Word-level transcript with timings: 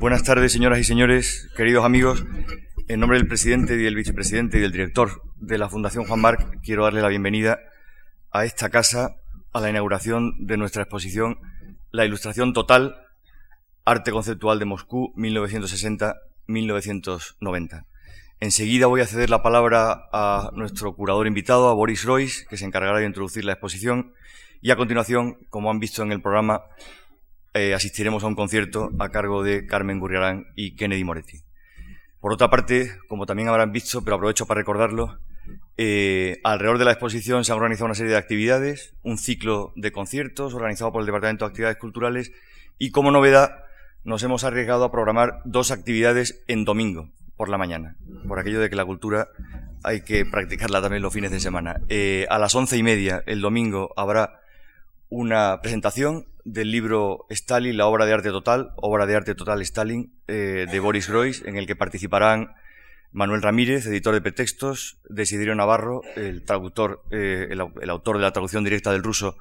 Buenas 0.00 0.22
tardes, 0.22 0.52
señoras 0.52 0.78
y 0.78 0.84
señores, 0.84 1.50
queridos 1.54 1.84
amigos. 1.84 2.24
En 2.88 3.00
nombre 3.00 3.18
del 3.18 3.28
presidente 3.28 3.74
y 3.74 3.82
del 3.82 3.94
vicepresidente 3.94 4.56
y 4.56 4.62
del 4.62 4.72
director 4.72 5.20
de 5.36 5.58
la 5.58 5.68
Fundación 5.68 6.06
Juan 6.06 6.22
Marc, 6.22 6.58
quiero 6.62 6.84
darle 6.84 7.02
la 7.02 7.08
bienvenida 7.08 7.58
a 8.30 8.46
esta 8.46 8.70
casa, 8.70 9.16
a 9.52 9.60
la 9.60 9.68
inauguración 9.68 10.46
de 10.46 10.56
nuestra 10.56 10.84
exposición 10.84 11.38
La 11.90 12.06
Ilustración 12.06 12.54
Total, 12.54 12.96
Arte 13.84 14.10
Conceptual 14.10 14.58
de 14.58 14.64
Moscú, 14.64 15.12
1960-1990. 15.16 17.84
Enseguida 18.40 18.86
voy 18.86 19.02
a 19.02 19.06
ceder 19.06 19.28
la 19.28 19.42
palabra 19.42 20.08
a 20.14 20.50
nuestro 20.54 20.96
curador 20.96 21.26
invitado, 21.26 21.68
a 21.68 21.74
Boris 21.74 22.04
Royce, 22.04 22.46
que 22.48 22.56
se 22.56 22.64
encargará 22.64 23.00
de 23.00 23.04
introducir 23.04 23.44
la 23.44 23.52
exposición, 23.52 24.14
y 24.62 24.70
a 24.70 24.76
continuación, 24.76 25.36
como 25.50 25.70
han 25.70 25.78
visto 25.78 26.02
en 26.02 26.10
el 26.10 26.22
programa, 26.22 26.62
eh, 27.54 27.74
asistiremos 27.74 28.22
a 28.22 28.26
un 28.26 28.34
concierto 28.34 28.90
a 28.98 29.08
cargo 29.10 29.42
de 29.42 29.66
Carmen 29.66 29.98
Gurriarán 29.98 30.46
y 30.56 30.76
Kennedy 30.76 31.04
Moretti. 31.04 31.42
Por 32.20 32.32
otra 32.32 32.50
parte, 32.50 32.92
como 33.08 33.26
también 33.26 33.48
habrán 33.48 33.72
visto, 33.72 34.02
pero 34.04 34.16
aprovecho 34.16 34.46
para 34.46 34.60
recordarlo, 34.60 35.18
eh, 35.76 36.38
alrededor 36.44 36.78
de 36.78 36.84
la 36.84 36.92
exposición 36.92 37.44
se 37.44 37.52
han 37.52 37.56
organizado 37.56 37.86
una 37.86 37.94
serie 37.94 38.12
de 38.12 38.18
actividades, 38.18 38.94
un 39.02 39.16
ciclo 39.16 39.72
de 39.76 39.92
conciertos 39.92 40.54
organizado 40.54 40.92
por 40.92 41.00
el 41.00 41.06
Departamento 41.06 41.44
de 41.44 41.48
Actividades 41.48 41.78
Culturales 41.78 42.32
y 42.78 42.90
como 42.90 43.10
novedad 43.10 43.64
nos 44.04 44.22
hemos 44.22 44.44
arriesgado 44.44 44.84
a 44.84 44.90
programar 44.90 45.40
dos 45.44 45.70
actividades 45.70 46.42
en 46.48 46.64
domingo 46.64 47.10
por 47.36 47.48
la 47.48 47.58
mañana, 47.58 47.96
por 48.28 48.38
aquello 48.38 48.60
de 48.60 48.68
que 48.68 48.76
la 48.76 48.84
cultura 48.84 49.28
hay 49.82 50.02
que 50.02 50.26
practicarla 50.26 50.82
también 50.82 51.02
los 51.02 51.12
fines 51.12 51.30
de 51.30 51.40
semana. 51.40 51.80
Eh, 51.88 52.26
a 52.28 52.38
las 52.38 52.54
once 52.54 52.76
y 52.76 52.82
media 52.82 53.22
el 53.26 53.40
domingo 53.40 53.92
habrá 53.96 54.40
una 55.08 55.60
presentación 55.62 56.26
del 56.52 56.70
libro 56.70 57.26
Stalin, 57.30 57.76
la 57.76 57.86
obra 57.86 58.06
de 58.06 58.12
arte 58.12 58.30
total, 58.30 58.72
obra 58.76 59.06
de 59.06 59.16
arte 59.16 59.34
total 59.34 59.62
Stalin, 59.62 60.12
eh, 60.26 60.66
de 60.70 60.80
Boris 60.80 61.08
Groys, 61.08 61.42
en 61.46 61.56
el 61.56 61.66
que 61.66 61.76
participarán 61.76 62.54
Manuel 63.12 63.42
Ramírez, 63.42 63.86
editor 63.86 64.14
de 64.14 64.20
pretextos, 64.20 64.98
Desiderio 65.08 65.54
Navarro, 65.54 66.02
el 66.16 66.44
traductor, 66.44 67.04
eh, 67.10 67.48
el, 67.50 67.90
autor 67.90 68.16
de 68.16 68.22
la 68.22 68.32
traducción 68.32 68.64
directa 68.64 68.92
del 68.92 69.02
ruso 69.02 69.36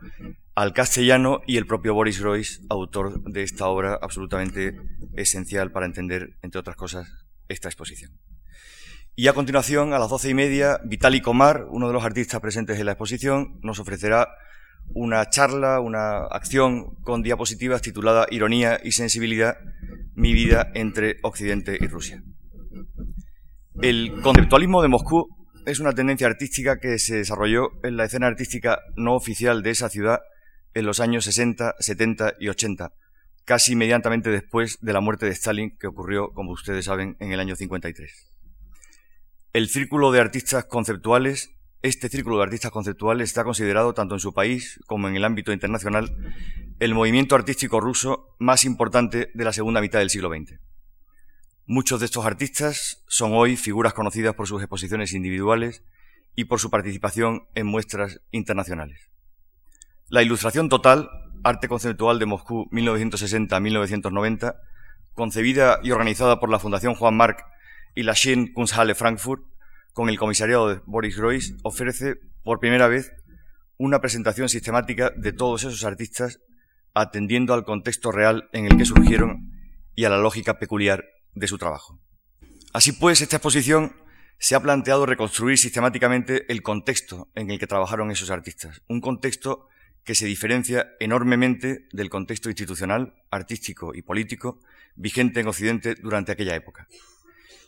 al 0.55 0.73
castellano, 0.73 1.41
y 1.47 1.57
el 1.57 1.67
propio 1.67 1.93
Boris 1.93 2.19
Groys, 2.19 2.61
autor 2.69 3.23
de 3.23 3.43
esta 3.43 3.67
obra 3.67 3.97
absolutamente 4.02 4.80
esencial 5.15 5.71
para 5.71 5.85
entender, 5.85 6.37
entre 6.41 6.59
otras 6.59 6.75
cosas, 6.75 7.11
esta 7.47 7.69
exposición. 7.69 8.11
Y 9.15 9.27
a 9.27 9.33
continuación, 9.33 9.93
a 9.93 9.99
las 9.99 10.09
doce 10.09 10.30
y 10.30 10.33
media, 10.33 10.80
Vitali 10.85 11.21
Komar, 11.21 11.65
uno 11.69 11.87
de 11.87 11.93
los 11.93 12.03
artistas 12.03 12.39
presentes 12.39 12.80
en 12.80 12.85
la 12.85 12.93
exposición, 12.93 13.59
nos 13.61 13.80
ofrecerá 13.80 14.30
una 14.93 15.29
charla, 15.29 15.79
una 15.79 16.25
acción 16.25 16.95
con 17.01 17.21
diapositivas 17.21 17.81
titulada 17.81 18.27
Ironía 18.31 18.79
y 18.83 18.91
sensibilidad, 18.91 19.57
mi 20.15 20.33
vida 20.33 20.71
entre 20.73 21.17
Occidente 21.23 21.77
y 21.79 21.87
Rusia. 21.87 22.23
El 23.81 24.21
conceptualismo 24.21 24.81
de 24.81 24.89
Moscú 24.89 25.27
es 25.65 25.79
una 25.79 25.93
tendencia 25.93 26.27
artística 26.27 26.79
que 26.79 26.99
se 26.99 27.17
desarrolló 27.17 27.69
en 27.83 27.95
la 27.95 28.05
escena 28.05 28.27
artística 28.27 28.79
no 28.95 29.15
oficial 29.15 29.63
de 29.63 29.71
esa 29.71 29.89
ciudad 29.89 30.19
en 30.73 30.85
los 30.85 30.99
años 30.99 31.25
60, 31.25 31.75
70 31.79 32.33
y 32.39 32.49
80, 32.49 32.91
casi 33.45 33.73
inmediatamente 33.73 34.29
después 34.29 34.77
de 34.81 34.93
la 34.93 35.01
muerte 35.01 35.25
de 35.25 35.31
Stalin, 35.31 35.77
que 35.77 35.87
ocurrió, 35.87 36.31
como 36.33 36.51
ustedes 36.51 36.85
saben, 36.85 37.15
en 37.19 37.31
el 37.31 37.39
año 37.39 37.55
53. 37.55 38.29
El 39.53 39.67
círculo 39.67 40.11
de 40.11 40.19
artistas 40.19 40.65
conceptuales 40.65 41.51
este 41.81 42.09
círculo 42.09 42.38
de 42.38 42.44
artistas 42.44 42.72
conceptuales 42.72 43.30
está 43.30 43.44
considerado, 43.44 43.94
tanto 43.94 44.16
en 44.16 44.19
su 44.19 44.33
país 44.33 44.80
como 44.85 45.08
en 45.08 45.16
el 45.16 45.23
ámbito 45.23 45.53
internacional, 45.53 46.16
el 46.80 46.94
movimiento 46.94 47.36
artístico 47.36 47.80
ruso 47.80 48.36
más 48.39 48.66
importante 48.66 49.31
de 49.33 49.44
la 49.44 49.53
segunda 49.53 49.81
mitad 49.81 49.99
del 49.99 50.09
siglo 50.09 50.30
XX. 50.30 50.59
Muchos 51.66 51.99
de 51.99 52.08
estos 52.08 52.25
artistas 52.25 53.03
son 53.08 53.33
hoy 53.33 53.55
figuras 53.55 53.94
conocidas 53.94 54.33
por 54.36 54.47
sus 54.47 54.61
exposiciones 54.61 55.13
individuales 55.13 55.83
y 56.36 56.45
por 56.45 56.59
su 56.59 56.69
participación 56.69 57.44
en 57.53 57.67
muestras 57.67 58.21
internacionales. 58.31 59.09
La 60.08 60.23
Ilustración 60.23 60.70
Total, 60.70 61.09
Arte 61.43 61.67
Conceptual 61.67 62.17
de 62.17 62.26
Moscú 62.26 62.67
1960-1990, 62.71 64.55
concebida 65.14 65.80
y 65.83 65.92
organizada 65.92 66.39
por 66.39 66.49
la 66.49 66.59
Fundación 66.59 66.95
Juan 66.95 67.15
Marc 67.15 67.45
y 67.93 68.03
la 68.03 68.15
Schien 68.15 68.52
Kunsthalle 68.53 68.95
Frankfurt, 68.95 69.43
con 69.94 70.10
el 70.10 70.17
comisariado 70.17 70.70
de 70.70 70.82
Boris 70.86 71.17
Groys, 71.17 71.55
ofrece 71.64 72.16
por 72.44 72.60
primera 72.60 72.88
vez 72.88 73.11
una 73.77 74.02
presentación 74.02 74.50
sistemática 74.50 75.11
de 75.16 75.33
todos 75.33 75.64
esos 75.64 75.83
artistas 75.83 76.39
atendiendo 76.94 77.54
al 77.54 77.64
contexto 77.64 78.11
real 78.11 78.50
en 78.52 78.66
el 78.66 78.77
que 78.77 78.86
surgieron 78.86 79.52
y 79.95 80.05
a 80.05 80.10
la 80.10 80.17
lógica 80.17 80.60
peculiar 80.60 81.05
de 81.33 81.48
su 81.48 81.58
trabajo. 81.58 82.00
Así 82.73 82.92
pues, 82.92 83.22
esta 83.22 83.38
exposición 83.38 83.95
se 84.38 84.55
ha 84.55 84.61
planteado 84.61 85.05
reconstruir 85.05 85.58
sistemáticamente 85.58 86.52
el 86.52 86.61
contexto 86.61 87.30
en 87.36 87.52
el 87.52 87.60
que 87.60 87.67
trabajaron 87.67 88.11
esos 88.11 88.30
artistas, 88.32 88.82
un 88.88 89.02
contexto 89.02 89.67
que 90.04 90.16
se 90.16 90.26
diferencia 90.26 90.88
enormemente 91.00 91.88
del 91.92 92.10
contexto 92.10 92.50
institucional, 92.50 93.16
artístico 93.32 93.94
y 93.94 94.02
político 94.02 94.60
vigente 94.95 95.39
en 95.39 95.48
Occidente 95.48 95.95
durante 95.95 96.32
aquella 96.32 96.56
época. 96.56 96.88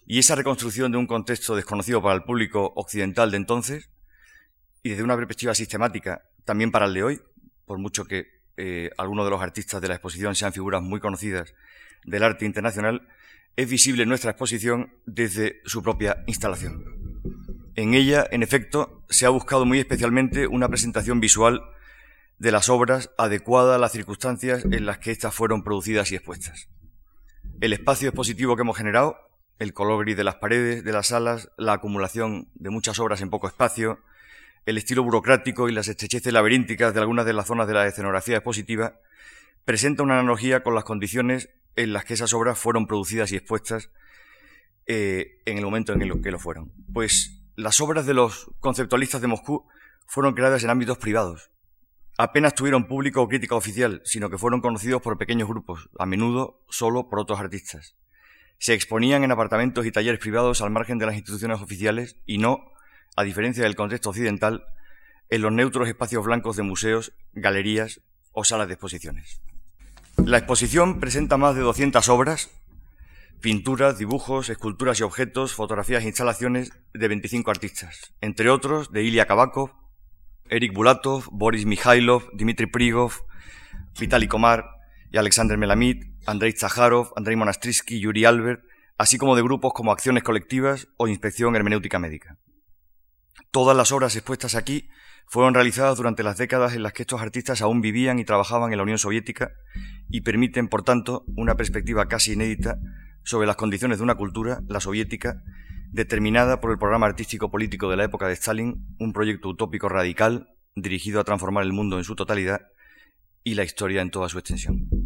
Y 0.05 0.19
esa 0.19 0.35
reconstrucción 0.35 0.91
de 0.91 0.97
un 0.97 1.07
contexto 1.07 1.55
desconocido 1.55 2.01
para 2.01 2.15
el 2.15 2.23
público 2.23 2.73
occidental 2.75 3.31
de 3.31 3.37
entonces 3.37 3.89
y 4.83 4.89
desde 4.89 5.03
una 5.03 5.15
perspectiva 5.15 5.53
sistemática 5.55 6.23
también 6.43 6.71
para 6.71 6.85
el 6.85 6.93
de 6.93 7.03
hoy, 7.03 7.21
por 7.65 7.77
mucho 7.77 8.05
que 8.05 8.41
eh, 8.57 8.89
algunos 8.97 9.25
de 9.25 9.31
los 9.31 9.41
artistas 9.41 9.81
de 9.81 9.87
la 9.87 9.95
exposición 9.95 10.35
sean 10.35 10.53
figuras 10.53 10.81
muy 10.81 10.99
conocidas 10.99 11.53
del 12.03 12.23
arte 12.23 12.45
internacional, 12.45 13.07
es 13.55 13.69
visible 13.69 14.05
nuestra 14.05 14.31
exposición 14.31 14.93
desde 15.05 15.61
su 15.65 15.83
propia 15.83 16.23
instalación. 16.27 16.83
En 17.75 17.93
ella, 17.93 18.27
en 18.31 18.43
efecto, 18.43 19.03
se 19.09 19.25
ha 19.25 19.29
buscado 19.29 19.65
muy 19.65 19.79
especialmente 19.79 20.47
una 20.47 20.67
presentación 20.67 21.19
visual 21.19 21.61
de 22.37 22.51
las 22.51 22.69
obras 22.69 23.11
adecuada 23.17 23.75
a 23.75 23.77
las 23.77 23.91
circunstancias 23.91 24.65
en 24.65 24.85
las 24.85 24.97
que 24.97 25.11
éstas 25.11 25.33
fueron 25.33 25.63
producidas 25.63 26.11
y 26.11 26.15
expuestas. 26.15 26.69
El 27.61 27.73
espacio 27.73 28.09
expositivo 28.09 28.55
que 28.55 28.63
hemos 28.63 28.77
generado 28.77 29.15
el 29.61 29.75
color 29.75 30.03
gris 30.03 30.17
de 30.17 30.23
las 30.23 30.37
paredes, 30.37 30.83
de 30.83 30.91
las 30.91 31.07
salas, 31.09 31.51
la 31.55 31.73
acumulación 31.73 32.49
de 32.55 32.71
muchas 32.71 32.97
obras 32.97 33.21
en 33.21 33.29
poco 33.29 33.47
espacio, 33.47 33.99
el 34.65 34.75
estilo 34.79 35.03
burocrático 35.03 35.69
y 35.69 35.71
las 35.71 35.87
estrecheces 35.87 36.33
laberínticas 36.33 36.95
de 36.95 36.99
algunas 36.99 37.27
de 37.27 37.33
las 37.33 37.45
zonas 37.45 37.67
de 37.67 37.75
la 37.75 37.85
escenografía 37.85 38.37
expositiva, 38.37 38.99
presenta 39.63 40.01
una 40.01 40.15
analogía 40.15 40.63
con 40.63 40.73
las 40.73 40.83
condiciones 40.83 41.51
en 41.75 41.93
las 41.93 42.05
que 42.05 42.15
esas 42.15 42.33
obras 42.33 42.57
fueron 42.57 42.87
producidas 42.87 43.31
y 43.31 43.35
expuestas 43.35 43.91
eh, 44.87 45.37
en 45.45 45.59
el 45.59 45.63
momento 45.63 45.93
en 45.93 46.01
el 46.01 46.21
que 46.23 46.31
lo 46.31 46.39
fueron. 46.39 46.71
Pues 46.91 47.43
las 47.55 47.79
obras 47.81 48.07
de 48.07 48.15
los 48.15 48.49
conceptualistas 48.61 49.21
de 49.21 49.27
Moscú 49.27 49.67
fueron 50.07 50.33
creadas 50.33 50.63
en 50.63 50.71
ámbitos 50.71 50.97
privados. 50.97 51.51
Apenas 52.17 52.55
tuvieron 52.55 52.87
público 52.87 53.21
o 53.21 53.27
crítica 53.27 53.53
oficial, 53.53 54.01
sino 54.05 54.31
que 54.31 54.39
fueron 54.39 54.59
conocidos 54.59 55.03
por 55.03 55.19
pequeños 55.19 55.47
grupos, 55.47 55.87
a 55.99 56.07
menudo 56.07 56.63
solo 56.67 57.09
por 57.09 57.19
otros 57.19 57.39
artistas 57.39 57.95
se 58.61 58.75
exponían 58.75 59.23
en 59.23 59.31
apartamentos 59.31 59.87
y 59.87 59.91
talleres 59.91 60.19
privados 60.19 60.61
al 60.61 60.69
margen 60.69 60.99
de 60.99 61.07
las 61.07 61.15
instituciones 61.15 61.59
oficiales 61.61 62.15
y 62.27 62.37
no, 62.37 62.71
a 63.15 63.23
diferencia 63.23 63.63
del 63.63 63.75
contexto 63.75 64.11
occidental, 64.11 64.65
en 65.31 65.41
los 65.41 65.51
neutros 65.51 65.87
espacios 65.87 66.23
blancos 66.23 66.57
de 66.57 66.63
museos, 66.63 67.11
galerías 67.33 68.01
o 68.33 68.43
salas 68.43 68.67
de 68.67 68.75
exposiciones. 68.75 69.41
La 70.23 70.37
exposición 70.37 70.99
presenta 70.99 71.37
más 71.37 71.55
de 71.55 71.61
200 71.61 72.07
obras, 72.09 72.51
pinturas, 73.41 73.97
dibujos, 73.97 74.49
esculturas 74.49 74.99
y 74.99 75.03
objetos, 75.03 75.55
fotografías 75.55 76.03
e 76.03 76.07
instalaciones 76.07 76.71
de 76.93 77.07
25 77.07 77.49
artistas, 77.49 78.13
entre 78.21 78.51
otros 78.51 78.91
de 78.91 79.01
Ilya 79.01 79.25
Kabakov, 79.25 79.71
Eric 80.49 80.71
Bulatov, 80.71 81.25
Boris 81.31 81.65
Mikhailov, 81.65 82.29
Dmitry 82.33 82.67
Prigov, 82.67 83.23
Vitaly 83.99 84.27
Komar 84.27 84.80
y 85.11 85.17
Alexander 85.17 85.57
Melamid, 85.57 86.03
Andrei 86.25 86.53
Zaharov, 86.53 87.11
Andrei 87.15 87.35
Monastrisky, 87.35 87.99
Yuri 87.99 88.25
Albert, 88.25 88.63
así 88.97 89.17
como 89.17 89.35
de 89.35 89.43
grupos 89.43 89.73
como 89.73 89.91
Acciones 89.91 90.23
Colectivas 90.23 90.87
o 90.97 91.07
Inspección 91.07 91.55
Hermenéutica 91.55 91.99
Médica. 91.99 92.37
Todas 93.51 93.75
las 93.75 93.91
obras 93.91 94.15
expuestas 94.15 94.55
aquí 94.55 94.89
fueron 95.27 95.53
realizadas 95.53 95.97
durante 95.97 96.23
las 96.23 96.37
décadas 96.37 96.73
en 96.73 96.83
las 96.83 96.93
que 96.93 97.03
estos 97.03 97.21
artistas 97.21 97.61
aún 97.61 97.81
vivían 97.81 98.19
y 98.19 98.25
trabajaban 98.25 98.71
en 98.71 98.77
la 98.77 98.83
Unión 98.83 98.97
Soviética 98.97 99.51
y 100.09 100.21
permiten, 100.21 100.67
por 100.67 100.83
tanto, 100.83 101.25
una 101.35 101.55
perspectiva 101.55 102.07
casi 102.07 102.33
inédita 102.33 102.77
sobre 103.23 103.47
las 103.47 103.55
condiciones 103.55 103.97
de 103.97 104.03
una 104.03 104.15
cultura, 104.15 104.61
la 104.67 104.79
soviética, 104.79 105.41
determinada 105.91 106.61
por 106.61 106.71
el 106.71 106.77
programa 106.77 107.07
artístico 107.07 107.51
político 107.51 107.89
de 107.89 107.97
la 107.97 108.05
época 108.05 108.27
de 108.27 108.33
Stalin, 108.33 108.95
un 108.99 109.13
proyecto 109.13 109.49
utópico 109.49 109.89
radical 109.89 110.47
dirigido 110.75 111.19
a 111.19 111.23
transformar 111.23 111.63
el 111.63 111.73
mundo 111.73 111.97
en 111.97 112.03
su 112.03 112.15
totalidad 112.15 112.61
y 113.43 113.55
la 113.55 113.63
historia 113.63 114.01
en 114.01 114.11
toda 114.11 114.29
su 114.29 114.39
extensión. 114.39 115.00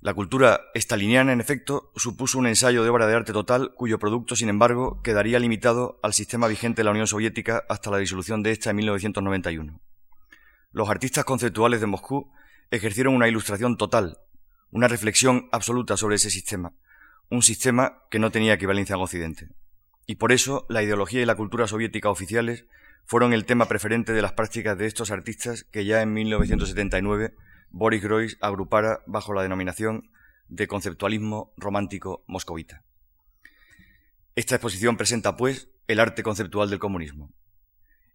La 0.00 0.14
cultura 0.14 0.60
estaliniana, 0.74 1.32
en 1.32 1.40
efecto, 1.40 1.90
supuso 1.96 2.38
un 2.38 2.46
ensayo 2.46 2.84
de 2.84 2.88
obra 2.88 3.08
de 3.08 3.16
arte 3.16 3.32
total 3.32 3.74
cuyo 3.74 3.98
producto, 3.98 4.36
sin 4.36 4.48
embargo, 4.48 5.02
quedaría 5.02 5.40
limitado 5.40 5.98
al 6.04 6.14
sistema 6.14 6.46
vigente 6.46 6.80
de 6.80 6.84
la 6.84 6.92
Unión 6.92 7.08
Soviética 7.08 7.64
hasta 7.68 7.90
la 7.90 7.98
disolución 7.98 8.44
de 8.44 8.52
esta 8.52 8.70
en 8.70 8.76
1991. 8.76 9.80
Los 10.70 10.88
artistas 10.88 11.24
conceptuales 11.24 11.80
de 11.80 11.88
Moscú 11.88 12.30
ejercieron 12.70 13.16
una 13.16 13.26
ilustración 13.26 13.76
total, 13.76 14.18
una 14.70 14.86
reflexión 14.86 15.48
absoluta 15.50 15.96
sobre 15.96 16.14
ese 16.14 16.30
sistema, 16.30 16.74
un 17.28 17.42
sistema 17.42 18.04
que 18.08 18.20
no 18.20 18.30
tenía 18.30 18.54
equivalencia 18.54 18.94
en 18.94 19.02
Occidente. 19.02 19.48
Y 20.06 20.14
por 20.14 20.30
eso 20.30 20.64
la 20.68 20.84
ideología 20.84 21.22
y 21.22 21.26
la 21.26 21.34
cultura 21.34 21.66
soviética 21.66 22.08
oficiales 22.08 22.66
fueron 23.04 23.32
el 23.32 23.46
tema 23.46 23.66
preferente 23.66 24.12
de 24.12 24.22
las 24.22 24.32
prácticas 24.32 24.78
de 24.78 24.86
estos 24.86 25.10
artistas 25.10 25.64
que 25.64 25.84
ya 25.84 26.02
en 26.02 26.12
1979 26.12 27.34
Boris 27.70 28.02
Groys 28.02 28.38
agrupara 28.40 29.02
bajo 29.06 29.34
la 29.34 29.42
denominación 29.42 30.10
de 30.48 30.66
conceptualismo 30.66 31.52
romántico 31.56 32.24
moscovita. 32.26 32.82
Esta 34.34 34.54
exposición 34.54 34.96
presenta, 34.96 35.36
pues, 35.36 35.68
el 35.86 36.00
arte 36.00 36.22
conceptual 36.22 36.70
del 36.70 36.78
comunismo 36.78 37.32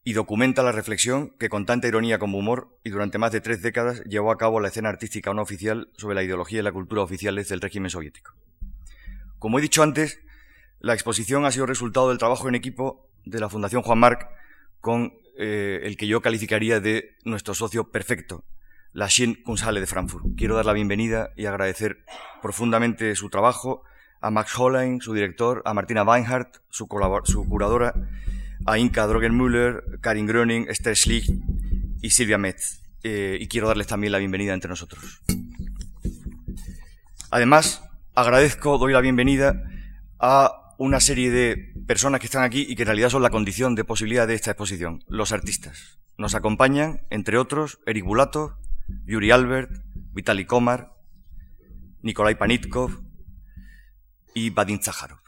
y 0.04 0.14
documenta 0.14 0.64
la 0.64 0.72
reflexión 0.72 1.30
que 1.40 1.50
con 1.50 1.66
tanta 1.66 1.88
ironía 1.88 2.20
como 2.20 2.38
humor 2.38 2.78
y 2.84 2.90
durante 2.90 3.18
más 3.18 3.32
de 3.32 3.42
tres 3.42 3.62
décadas 3.62 4.04
llevó 4.04 4.32
a 4.32 4.38
cabo 4.38 4.60
la 4.60 4.68
escena 4.68 4.90
artística 4.90 5.34
no 5.34 5.42
oficial 5.42 5.90
sobre 5.98 6.16
la 6.16 6.24
ideología 6.24 6.60
y 6.60 6.64
la 6.64 6.74
cultura 6.74 7.02
oficiales 7.02 7.48
del 7.48 7.62
régimen 7.62 7.90
soviético. 7.90 8.34
Como 9.40 9.60
he 9.60 9.62
dicho 9.62 9.82
antes, 9.82 10.20
la 10.80 10.94
exposición 10.94 11.46
ha 11.46 11.52
sido 11.52 11.66
resultado 11.66 12.10
del 12.10 12.18
trabajo 12.18 12.50
en 12.50 12.56
equipo 12.56 13.10
de 13.24 13.40
la 13.40 13.50
Fundación 13.50 13.82
Juan 13.82 14.00
Marc 14.00 14.28
con 14.82 15.14
eh, 15.38 15.80
el 15.84 15.96
que 15.96 16.08
yo 16.08 16.22
calificaría 16.22 16.82
de 16.82 17.16
nuestro 17.24 17.54
socio 17.54 17.90
perfecto, 17.90 18.44
la 18.94 19.08
Shin 19.08 19.42
Kunsthalle 19.44 19.80
de 19.80 19.88
Frankfurt. 19.88 20.26
Quiero 20.38 20.56
dar 20.56 20.66
la 20.66 20.74
bienvenida 20.74 21.32
y 21.36 21.46
agradecer 21.46 22.06
profundamente 22.42 23.16
su 23.16 23.30
trabajo 23.30 23.84
a 24.22 24.30
Max 24.30 24.58
Hollein, 24.58 25.02
su 25.02 25.14
director, 25.14 25.62
a 25.66 25.74
Martina 25.74 26.04
Weinhardt, 26.04 26.58
su, 26.70 26.88
su 27.26 27.50
curadora, 27.50 27.94
a 28.66 28.78
Inka 28.78 29.06
Drogenmüller, 29.08 30.00
Karin 30.00 30.28
Gröning, 30.28 30.70
Esther 30.70 30.96
Schlich 30.96 31.30
y 32.02 32.10
Silvia 32.12 32.38
Metz. 32.38 32.82
Eh, 33.04 33.38
y 33.40 33.48
quiero 33.48 33.68
darles 33.68 33.88
también 33.88 34.14
la 34.14 34.20
bienvenida 34.20 34.54
entre 34.54 34.70
nosotros. 34.70 35.22
Además, 37.32 37.84
agradezco, 38.16 38.78
doy 38.78 38.94
la 38.94 39.02
bienvenida 39.02 39.62
a 40.20 40.76
una 40.78 41.00
serie 41.00 41.32
de 41.32 41.74
personas 41.86 42.20
que 42.20 42.28
están 42.28 42.44
aquí 42.44 42.66
y 42.68 42.76
que 42.76 42.84
en 42.84 42.88
realidad 42.88 43.10
son 43.10 43.24
la 43.24 43.30
condición 43.30 43.76
de 43.76 43.84
posibilidad 43.84 44.28
de 44.28 44.36
esta 44.36 44.52
exposición, 44.52 45.04
los 45.08 45.32
artistas. 45.32 46.00
Nos 46.18 46.36
acompañan, 46.36 47.02
entre 47.10 47.38
otros, 47.38 47.80
Eric 47.86 48.06
Bulatov, 48.06 48.54
Yuri 49.06 49.32
Albert, 49.32 49.72
Vitaly 50.14 50.46
Komar, 50.46 50.94
Nikolai 52.02 52.36
Panitkov, 52.36 53.04
y 54.34 54.50
Vadim 54.50 54.80
Zaharov. 54.80 55.20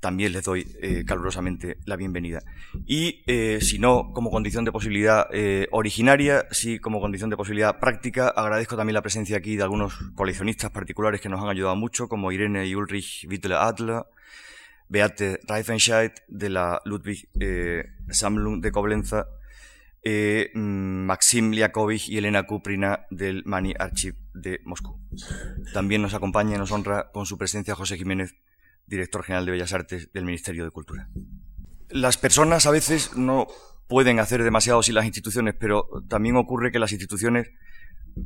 También 0.00 0.32
les 0.32 0.44
doy 0.44 0.64
eh, 0.80 1.04
calurosamente 1.04 1.78
la 1.84 1.96
bienvenida. 1.96 2.40
Y 2.86 3.24
eh, 3.26 3.58
si 3.60 3.80
no 3.80 4.12
como 4.12 4.30
condición 4.30 4.64
de 4.64 4.70
posibilidad 4.70 5.26
eh, 5.32 5.66
originaria, 5.72 6.46
sí 6.52 6.78
como 6.78 7.00
condición 7.00 7.30
de 7.30 7.36
posibilidad 7.36 7.80
práctica, 7.80 8.28
agradezco 8.28 8.76
también 8.76 8.94
la 8.94 9.02
presencia 9.02 9.36
aquí 9.36 9.56
de 9.56 9.64
algunos 9.64 9.94
coleccionistas 10.14 10.70
particulares 10.70 11.20
que 11.20 11.28
nos 11.28 11.42
han 11.42 11.48
ayudado 11.48 11.74
mucho, 11.74 12.08
como 12.08 12.30
Irene 12.30 12.66
y 12.66 12.76
Ulrich 12.76 13.26
Wittler 13.28 13.58
Adler, 13.58 14.04
Beate 14.88 15.40
Reifenscheid 15.48 16.12
de 16.28 16.48
la 16.48 16.80
Ludwig 16.84 17.28
Sammlung 18.08 18.62
de 18.62 18.70
Koblenza, 18.70 19.26
mm, 20.04 21.06
Maxim 21.06 21.50
Liakovich 21.50 22.08
y 22.08 22.18
Elena 22.18 22.44
Kuprina 22.44 23.06
del 23.10 23.44
Mani 23.44 23.74
Archive 23.78 24.16
de 24.34 24.60
Moscú. 24.64 25.00
También 25.72 26.02
nos 26.02 26.14
acompaña 26.14 26.56
y 26.56 26.58
nos 26.58 26.72
honra 26.72 27.10
con 27.12 27.26
su 27.26 27.38
presencia 27.38 27.74
José 27.74 27.96
Jiménez, 27.96 28.36
director 28.86 29.22
general 29.22 29.46
de 29.46 29.52
Bellas 29.52 29.72
Artes 29.72 30.12
del 30.12 30.24
Ministerio 30.24 30.64
de 30.64 30.70
Cultura. 30.70 31.08
Las 31.90 32.18
personas 32.18 32.66
a 32.66 32.70
veces 32.70 33.16
no 33.16 33.46
pueden 33.88 34.20
hacer 34.20 34.42
demasiado 34.42 34.82
sin 34.82 34.94
las 34.94 35.06
instituciones, 35.06 35.54
pero 35.58 35.88
también 36.08 36.36
ocurre 36.36 36.70
que 36.70 36.78
las 36.78 36.92
instituciones 36.92 37.50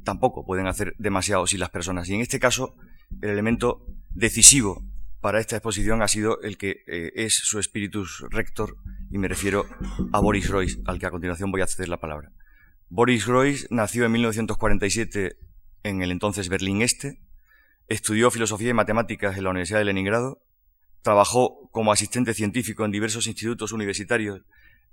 tampoco 0.05 0.45
pueden 0.45 0.67
hacer 0.67 0.95
demasiado 0.99 1.47
sin 1.47 1.61
las 1.61 1.71
personas. 1.71 2.09
Y 2.09 2.15
en 2.15 2.21
este 2.21 2.41
caso, 2.41 2.75
el 3.21 3.31
elemento 3.31 3.87
decisivo 4.11 4.85
para 5.21 5.39
esta 5.39 5.57
exposición 5.57 6.03
ha 6.03 6.09
sido 6.09 6.41
el 6.43 6.59
que 6.59 6.83
eh, 6.87 7.13
es 7.15 7.35
su 7.35 7.61
espíritus 7.61 8.25
rector, 8.31 8.77
y 9.13 9.19
me 9.19 9.29
refiero 9.29 9.67
a 10.11 10.21
Boris 10.21 10.49
Royce, 10.49 10.81
al 10.87 10.99
que 10.99 11.05
a 11.05 11.11
continuación 11.11 11.53
voy 11.53 11.61
a 11.61 11.67
ceder 11.67 11.91
la 11.91 12.01
palabra. 12.01 12.33
Boris 12.89 13.27
Royce 13.27 13.67
nació 13.71 14.07
en 14.07 14.13
1947 14.13 15.37
en 15.83 16.03
el 16.03 16.11
entonces 16.11 16.49
Berlín 16.49 16.81
Este, 16.81 17.21
estudió 17.89 18.31
filosofía 18.31 18.71
y 18.71 18.75
matemáticas 18.75 19.37
en 19.37 19.45
la 19.45 19.51
Universidad 19.51 19.81
de 19.81 19.85
Leningrado, 19.85 20.43
trabajó 21.03 21.69
como 21.73 21.93
asistente 21.93 22.33
científico 22.33 22.87
en 22.87 22.91
diversos 22.91 23.27
institutos 23.27 23.73
universitarios 23.73 24.41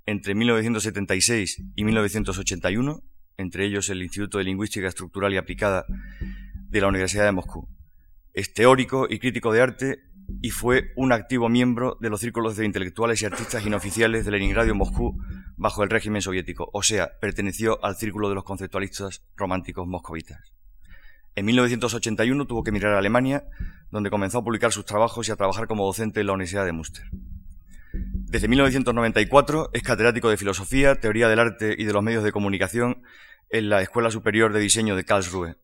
entre 0.04 0.34
1976 0.34 1.62
y 1.74 1.84
1981, 1.84 3.02
entre 3.38 3.64
ellos 3.64 3.88
el 3.88 4.02
Instituto 4.02 4.36
de 4.36 4.44
Lingüística 4.44 4.86
Estructural 4.86 5.32
y 5.32 5.38
Aplicada 5.38 5.86
de 6.68 6.80
la 6.80 6.88
Universidad 6.88 7.24
de 7.24 7.32
Moscú. 7.32 7.68
Es 8.34 8.52
teórico 8.52 9.06
y 9.08 9.18
crítico 9.18 9.50
de 9.50 9.62
arte 9.62 10.09
y 10.42 10.50
fue 10.50 10.92
un 10.96 11.12
activo 11.12 11.48
miembro 11.48 11.96
de 12.00 12.10
los 12.10 12.20
círculos 12.20 12.56
de 12.56 12.64
intelectuales 12.64 13.22
y 13.22 13.26
artistas 13.26 13.64
inoficiales 13.66 14.24
de 14.24 14.30
Leningrado 14.30 14.68
y 14.68 14.72
Moscú 14.72 15.18
bajo 15.56 15.82
el 15.82 15.90
régimen 15.90 16.22
soviético, 16.22 16.70
o 16.72 16.82
sea, 16.82 17.18
perteneció 17.20 17.84
al 17.84 17.96
círculo 17.96 18.28
de 18.28 18.34
los 18.34 18.44
conceptualistas 18.44 19.22
románticos 19.36 19.86
moscovitas. 19.86 20.52
En 21.36 21.46
1981 21.46 22.46
tuvo 22.46 22.64
que 22.64 22.72
mirar 22.72 22.94
a 22.94 22.98
Alemania, 22.98 23.44
donde 23.90 24.10
comenzó 24.10 24.38
a 24.38 24.44
publicar 24.44 24.72
sus 24.72 24.84
trabajos 24.84 25.28
y 25.28 25.32
a 25.32 25.36
trabajar 25.36 25.66
como 25.66 25.86
docente 25.86 26.20
en 26.20 26.26
la 26.26 26.32
Universidad 26.32 26.64
de 26.64 26.72
Münster. 26.72 27.04
Desde 27.92 28.48
1994 28.48 29.70
es 29.72 29.82
catedrático 29.82 30.30
de 30.30 30.36
Filosofía, 30.36 30.96
Teoría 30.96 31.28
del 31.28 31.40
Arte 31.40 31.74
y 31.76 31.84
de 31.84 31.92
los 31.92 32.02
Medios 32.02 32.24
de 32.24 32.32
Comunicación 32.32 33.02
en 33.48 33.68
la 33.68 33.82
Escuela 33.82 34.10
Superior 34.10 34.52
de 34.52 34.60
Diseño 34.60 34.96
de 34.96 35.04
Karlsruhe. 35.04 35.56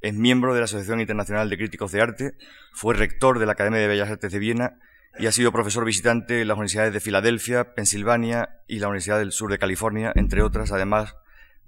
Es 0.00 0.14
miembro 0.14 0.52
de 0.52 0.60
la 0.60 0.64
Asociación 0.64 1.00
Internacional 1.00 1.48
de 1.48 1.56
Críticos 1.56 1.92
de 1.92 2.02
Arte, 2.02 2.34
fue 2.72 2.94
rector 2.94 3.38
de 3.38 3.46
la 3.46 3.52
Academia 3.52 3.80
de 3.80 3.88
Bellas 3.88 4.10
Artes 4.10 4.30
de 4.30 4.38
Viena 4.38 4.78
y 5.18 5.26
ha 5.26 5.32
sido 5.32 5.52
profesor 5.52 5.84
visitante 5.84 6.42
en 6.42 6.48
las 6.48 6.56
universidades 6.56 6.92
de 6.92 7.00
Filadelfia, 7.00 7.74
Pensilvania 7.74 8.60
y 8.68 8.78
la 8.78 8.88
Universidad 8.88 9.18
del 9.18 9.32
Sur 9.32 9.50
de 9.50 9.58
California, 9.58 10.12
entre 10.14 10.42
otras, 10.42 10.70
además 10.70 11.14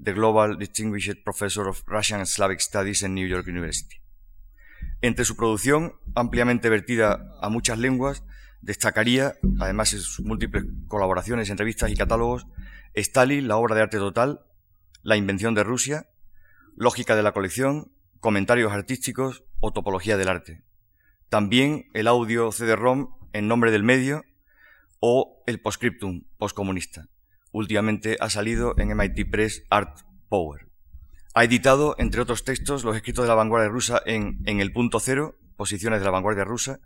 the 0.02 0.12
Global 0.12 0.58
Distinguished 0.58 1.24
Professor 1.24 1.66
of 1.68 1.82
Russian 1.86 2.20
and 2.20 2.28
Slavic 2.28 2.60
Studies 2.60 3.02
en 3.02 3.14
New 3.14 3.26
York 3.26 3.46
University. 3.48 3.96
Entre 5.00 5.24
su 5.24 5.36
producción, 5.36 5.94
ampliamente 6.14 6.68
vertida 6.68 7.34
a 7.40 7.48
muchas 7.48 7.78
lenguas, 7.78 8.24
destacaría, 8.60 9.36
además 9.58 9.92
en 9.92 10.00
sus 10.00 10.24
múltiples 10.24 10.64
colaboraciones, 10.86 11.50
entrevistas 11.50 11.90
y 11.90 11.96
catálogos, 11.96 12.46
Stalin, 12.94 13.48
la 13.48 13.56
obra 13.56 13.74
de 13.74 13.82
arte 13.82 13.98
total, 13.98 14.44
La 15.02 15.16
invención 15.16 15.54
de 15.54 15.64
Rusia, 15.64 16.08
Lógica 16.76 17.16
de 17.16 17.22
la 17.22 17.32
colección, 17.32 17.92
Comentarios 18.20 18.72
artísticos 18.72 19.44
o 19.60 19.72
Topología 19.72 20.16
del 20.16 20.28
arte. 20.28 20.64
También 21.28 21.90
el 21.94 22.08
audio 22.08 22.50
CD-ROM 22.52 23.14
en 23.32 23.48
nombre 23.48 23.70
del 23.70 23.82
medio 23.82 24.24
o 25.00 25.42
el 25.46 25.60
postscriptum 25.60 26.24
postcomunista 26.38 27.08
últimamente 27.52 28.16
ha 28.20 28.30
salido 28.30 28.74
en 28.78 28.96
MIT 28.96 29.30
Press 29.30 29.64
Art 29.70 30.00
Power. 30.28 30.68
Ha 31.34 31.44
editado, 31.44 31.94
entre 31.98 32.20
otros 32.20 32.44
textos, 32.44 32.84
los 32.84 32.96
escritos 32.96 33.24
de 33.24 33.28
la 33.28 33.34
vanguardia 33.34 33.68
rusa 33.68 34.02
en, 34.06 34.40
en 34.44 34.60
El 34.60 34.72
Punto 34.72 35.00
Cero, 35.00 35.36
Posiciones 35.56 36.00
de 36.00 36.04
la 36.04 36.10
Vanguardia 36.10 36.44
Rusa, 36.44 36.80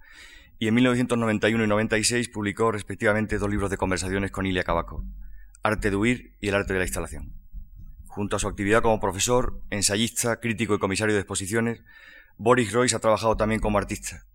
y 0.59 0.69
en 0.69 0.75
1991 0.75 1.65
y 1.65 1.67
96 1.67 2.29
publicó 2.29 2.73
respectivamente 2.73 3.39
dos 3.39 3.51
libros 3.51 3.71
de 3.71 3.77
conversaciones 3.77 4.31
con 4.31 4.47
Ilya 4.47 4.63
Kabakov, 4.63 5.05
Arte 5.63 5.91
de 5.91 5.97
huir 5.97 6.37
y 6.41 6.49
El 6.49 6.55
arte 6.55 6.73
de 6.73 6.79
la 6.81 6.85
instalación. 6.85 7.42
Junto 8.13 8.37
a 8.37 8.39
su 8.39 8.47
actividad 8.47 8.83
como 8.83 9.01
profesor, 9.01 9.63
ensayista, 9.71 10.39
crítico 10.39 10.75
y 10.75 10.79
comisario 10.79 11.15
de 11.15 11.23
exposiciones, 11.23 11.81
Boris 12.37 12.71
Royce 12.71 12.95
ha 12.95 12.99
trabajado 12.99 13.39
también 13.39 13.59
como 13.59 13.79
artista. 13.79 14.27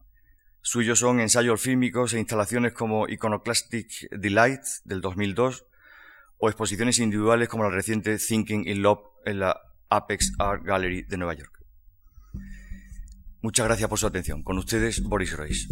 Suyos 0.64 0.98
son 0.98 1.20
ensayos 1.20 1.62
fílmicos 1.62 2.16
e 2.16 2.20
instalaciones 2.20 2.74
como 2.74 3.08
Iconoclastic 3.08 4.10
Delight 4.10 4.64
del 4.84 5.02
2002, 5.02 5.68
o 6.40 6.50
exposiciones 6.50 6.98
individuales 6.98 7.50
como 7.50 7.66
la 7.66 7.70
reciente 7.70 8.18
Thinking 8.18 8.68
in 8.68 8.82
Love 8.82 9.02
en 9.26 9.42
la 9.42 9.62
Apex 9.90 10.34
Art 10.40 10.64
Gallery 10.64 11.04
de 11.04 11.18
Nueva 11.18 11.36
York. 11.36 11.64
Muchas 13.44 13.68
gracias 13.68 13.88
por 13.88 14.00
su 14.00 14.08
atención. 14.08 14.42
Con 14.42 14.58
ustedes, 14.58 15.04
Boris 15.04 15.38
Royce. 15.38 15.68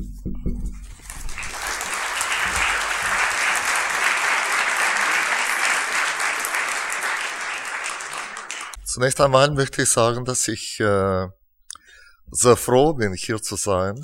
Zunächst 8.95 9.19
einmal 9.19 9.51
möchte 9.51 9.81
ich 9.81 9.89
sagen, 9.89 10.23
dass 10.23 10.47
ich 10.47 10.79
äh, 10.79 11.27
sehr 12.31 12.55
froh 12.55 12.93
bin, 12.93 13.13
hier 13.13 13.41
zu 13.41 13.57
sein. 13.57 14.01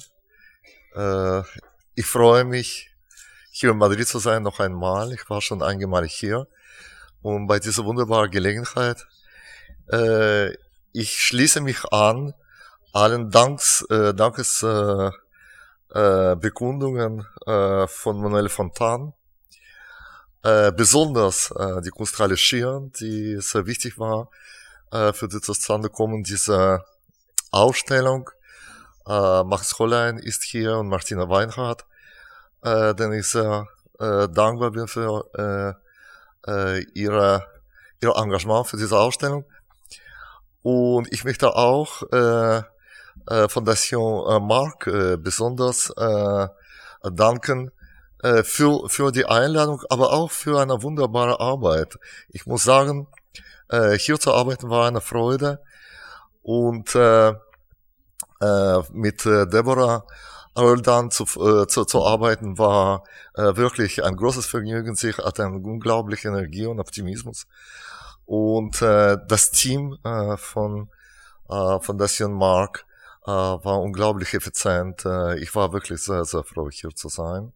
Äh, 0.94 1.44
ich 1.96 2.06
freue 2.06 2.44
mich, 2.44 2.90
hier 3.52 3.72
in 3.72 3.78
Madrid 3.78 4.06
zu 4.06 4.20
sein 4.20 4.44
noch 4.44 4.60
einmal. 4.60 5.14
Ich 5.14 5.30
war 5.30 5.40
schon 5.40 5.64
einmal 5.64 6.06
hier. 6.06 6.46
Und 7.22 7.48
bei 7.48 7.60
dieser 7.60 7.86
wunderbaren 7.86 8.30
Gelegenheit, 8.32 9.08
äh, 9.94 10.50
ich 10.92 11.22
schließe 11.24 11.62
mich 11.62 11.86
an 11.94 12.34
allen 12.92 13.30
Danks, 13.32 13.86
äh, 13.90 14.14
Dankes 14.14 14.62
äh, 14.62 15.10
äh, 15.96 16.34
äh, 16.34 17.88
von 17.88 18.22
Manuel 18.22 18.50
Fontan. 18.50 19.14
Äh, 20.44 20.74
besonders 20.74 21.50
äh, 21.52 21.82
die 21.82 21.92
Kunsthalle 21.92 22.36
Schieren, 22.36 22.92
die 23.00 23.40
sehr 23.40 23.66
wichtig 23.66 23.98
war 23.98 24.30
äh, 24.92 25.14
für 25.14 25.28
das 25.28 25.42
Zustandekommen 25.42 26.24
dieser 26.24 26.86
Ausstellung 27.52 28.30
Äh, 29.08 29.44
Max 29.44 29.78
Hollein 29.80 30.20
ist 30.20 30.44
hier 30.44 30.78
und 30.78 30.88
Martina 30.88 31.28
Weinhardt, 31.28 31.86
äh, 32.64 32.94
denn 32.94 33.14
ich 33.14 33.28
sehr 33.28 33.68
äh, 34.00 34.28
dankbar 34.30 34.72
bin 34.72 34.88
für 34.88 35.26
äh, 36.46 36.52
äh, 36.52 36.84
ihre, 36.94 37.48
ihr 38.02 38.16
Engagement 38.16 38.68
für 38.68 38.78
diese 38.78 38.98
Ausstellung. 39.00 39.46
Und 40.64 41.12
ich 41.12 41.24
möchte 41.24 41.56
auch 41.56 42.04
äh, 42.12 42.62
äh, 43.28 43.50
Fondation 43.50 44.28
äh, 44.30 44.40
Mark 44.40 44.88
äh, 44.88 45.18
besonders 45.18 45.90
äh, 45.98 46.48
danken 47.12 47.72
äh, 48.24 48.44
für, 48.44 48.88
für 48.90 49.12
die 49.12 49.26
Einladung, 49.26 49.82
aber 49.90 50.14
auch 50.14 50.32
für 50.32 50.62
eine 50.62 50.84
wunderbare 50.84 51.40
Arbeit. 51.40 51.98
Ich 52.30 52.46
muss 52.46 52.64
sagen, 52.64 53.08
äh, 53.72 53.98
hier 53.98 54.20
zu 54.20 54.34
arbeiten 54.34 54.70
war 54.70 54.88
eine 54.88 55.02
Freude 55.02 55.62
und 56.44 56.96
äh, 56.96 57.30
äh, 58.42 58.82
mit 58.92 59.26
äh, 59.26 59.48
Deborah 59.48 60.06
Roldan 60.58 61.12
zu, 61.12 61.24
äh, 61.24 61.68
zu, 61.68 61.86
zu 61.86 62.06
arbeiten 62.06 62.58
war 62.58 63.04
äh, 63.36 63.56
wirklich 63.56 64.04
ein 64.04 64.18
großes 64.18 64.46
Vergnügen. 64.46 64.96
Sie 64.96 65.14
hat 65.14 65.40
eine 65.40 65.56
unglaubliche 65.58 66.28
Energie 66.28 66.66
und 66.66 66.80
Optimismus. 66.80 67.48
Und 68.26 68.82
äh, 68.82 69.18
das 69.28 69.52
Team 69.52 69.98
äh, 70.04 70.36
von 70.38 70.90
äh, 71.50 71.80
Fondation 71.80 72.34
Mark 72.34 72.86
äh, 73.26 73.32
war 73.32 73.82
unglaublich 73.82 74.34
effizient. 74.34 75.06
Äh, 75.06 75.40
ich 75.40 75.56
war 75.56 75.72
wirklich 75.72 76.02
sehr, 76.02 76.26
sehr 76.26 76.44
froh, 76.44 76.70
hier 76.70 76.94
zu 76.94 77.08
sein. 77.08 77.54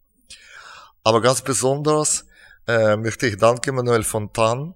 Aber 1.04 1.20
ganz 1.20 1.42
besonders 1.42 2.24
äh, 2.66 2.96
möchte 2.96 3.26
ich 3.26 3.36
danken 3.36 3.74
Manuel 3.74 4.04
Fontan, 4.04 4.74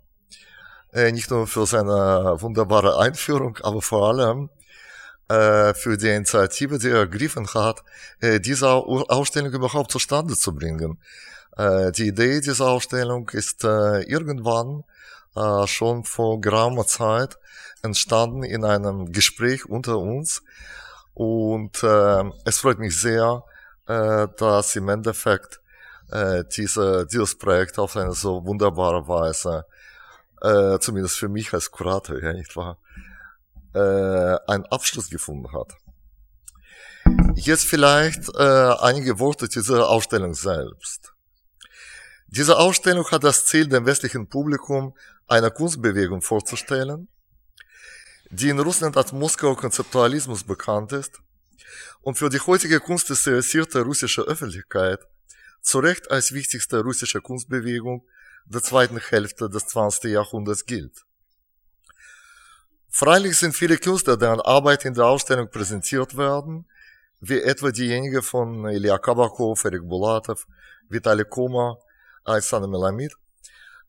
äh, 0.93 1.13
nicht 1.13 1.31
nur 1.31 1.47
für 1.47 1.67
seine 1.67 2.37
wunderbare 2.41 2.99
Einführung, 2.99 3.59
aber 3.63 3.81
vor 3.81 4.09
allem 4.09 4.51
äh, 5.29 5.73
für 5.75 5.97
die 5.97 6.09
Initiative, 6.09 6.79
die 6.79 6.89
er 6.89 7.01
ergriffen 7.01 7.47
hat, 7.55 7.85
äh, 8.21 8.41
diese 8.41 8.69
Ausstellung 8.69 9.53
überhaupt 9.53 9.93
zustande 9.93 10.35
zu 10.35 10.55
bringen. 10.55 10.99
Die 11.59 12.07
Idee 12.07 12.41
dieser 12.41 12.69
Ausstellung 12.69 13.29
ist 13.31 13.65
irgendwann 13.65 14.85
schon 15.67 16.05
vor 16.05 16.41
geraumer 16.41 16.87
Zeit 16.87 17.37
entstanden 17.83 18.45
in 18.45 18.65
einem 18.65 19.13
Gespräch 19.13 19.67
unter 19.67 19.99
uns. 19.99 20.43
Und 21.13 21.83
es 21.83 22.59
freut 22.59 22.79
mich 22.79 22.99
sehr, 22.99 23.45
dass 23.85 24.77
im 24.77 24.89
Endeffekt 24.89 25.61
diese, 26.57 27.07
dieses 27.07 27.37
Projekt 27.37 27.79
auf 27.79 27.97
eine 27.97 28.13
so 28.13 28.47
wunderbare 28.47 29.07
Weise, 29.07 29.67
äh, 30.41 30.79
zumindest 30.79 31.19
für 31.19 31.29
mich 31.29 31.53
als 31.53 31.71
Kurator, 31.71 32.23
ja, 32.23 32.33
nicht 32.33 32.57
wahr, 32.57 32.79
äh, 33.75 33.79
einen 34.51 34.67
Abschluss 34.67 35.11
gefunden 35.11 35.53
hat. 35.53 35.75
Jetzt 37.37 37.65
vielleicht 37.65 38.29
äh, 38.35 38.75
einige 38.81 39.19
Worte 39.19 39.49
zu 39.49 39.61
dieser 39.61 39.89
Ausstellung 39.89 40.35
selbst. 40.35 41.15
Diese 42.27 42.59
Ausstellung 42.59 43.07
hat 43.11 43.25
das 43.25 43.47
Ziel, 43.47 43.67
dem 43.67 43.87
westlichen 43.87 44.29
Publikum 44.29 44.95
eine 45.27 45.51
Kunstbewegung 45.51 46.23
vorzustellen, 46.23 47.09
die 48.31 48.49
in 48.49 48.61
Russland 48.61 48.97
als 48.97 49.13
Moskauer 49.13 49.57
Konzeptualismus 49.57 50.45
bekannt 50.45 50.93
ist 50.93 51.21
und 52.03 52.19
für 52.19 52.29
die 52.29 52.41
heutige 52.41 52.81
kunstinteressierte 52.81 53.83
russische 53.83 54.23
Öffentlichkeit 54.23 55.01
zu 55.61 55.81
Recht 55.81 56.11
als 56.11 56.33
wichtigste 56.33 56.83
russische 56.83 57.21
Kunstbewegung 57.21 58.07
der 58.47 58.63
zweiten 58.63 58.99
Hälfte 58.99 59.49
des 59.49 59.67
20. 59.67 60.11
Jahrhunderts 60.11 60.67
gilt. 60.67 61.05
Freilich 62.89 63.37
sind 63.37 63.55
viele 63.55 63.79
Künstler, 63.79 64.17
deren 64.17 64.41
Arbeit 64.41 64.85
in 64.85 64.95
der 64.95 65.07
Ausstellung 65.07 65.49
präsentiert 65.49 66.17
werden, 66.17 66.67
wie 67.21 67.41
etwa 67.41 67.71
diejenige 67.71 68.23
von 68.23 68.67
Ilya 68.69 68.99
Kabakov, 68.99 69.65
Erik 69.65 69.89
Bulatov, 69.89 70.47
Vitali 70.89 71.25
Koma, 71.25 71.79
Alexander 72.25 72.67
Melamid, 72.67 73.15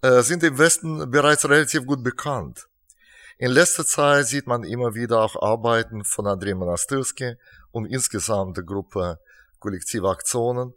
äh, 0.01 0.21
sind 0.21 0.43
im 0.43 0.57
Westen 0.57 1.09
bereits 1.09 1.47
relativ 1.49 1.85
gut 1.85 2.03
bekannt. 2.03 2.67
In 3.37 3.51
letzter 3.51 3.85
Zeit 3.85 4.27
sieht 4.27 4.45
man 4.45 4.63
immer 4.63 4.93
wieder 4.93 5.21
auch 5.21 5.41
Arbeiten 5.41 6.03
von 6.03 6.27
Andrei 6.27 6.53
Monastyrsky 6.53 7.37
und 7.71 7.85
insgesamt 7.85 8.57
der 8.57 8.63
Gruppe 8.63 9.19
Kollektive 9.59 10.09
Aktionen, 10.09 10.75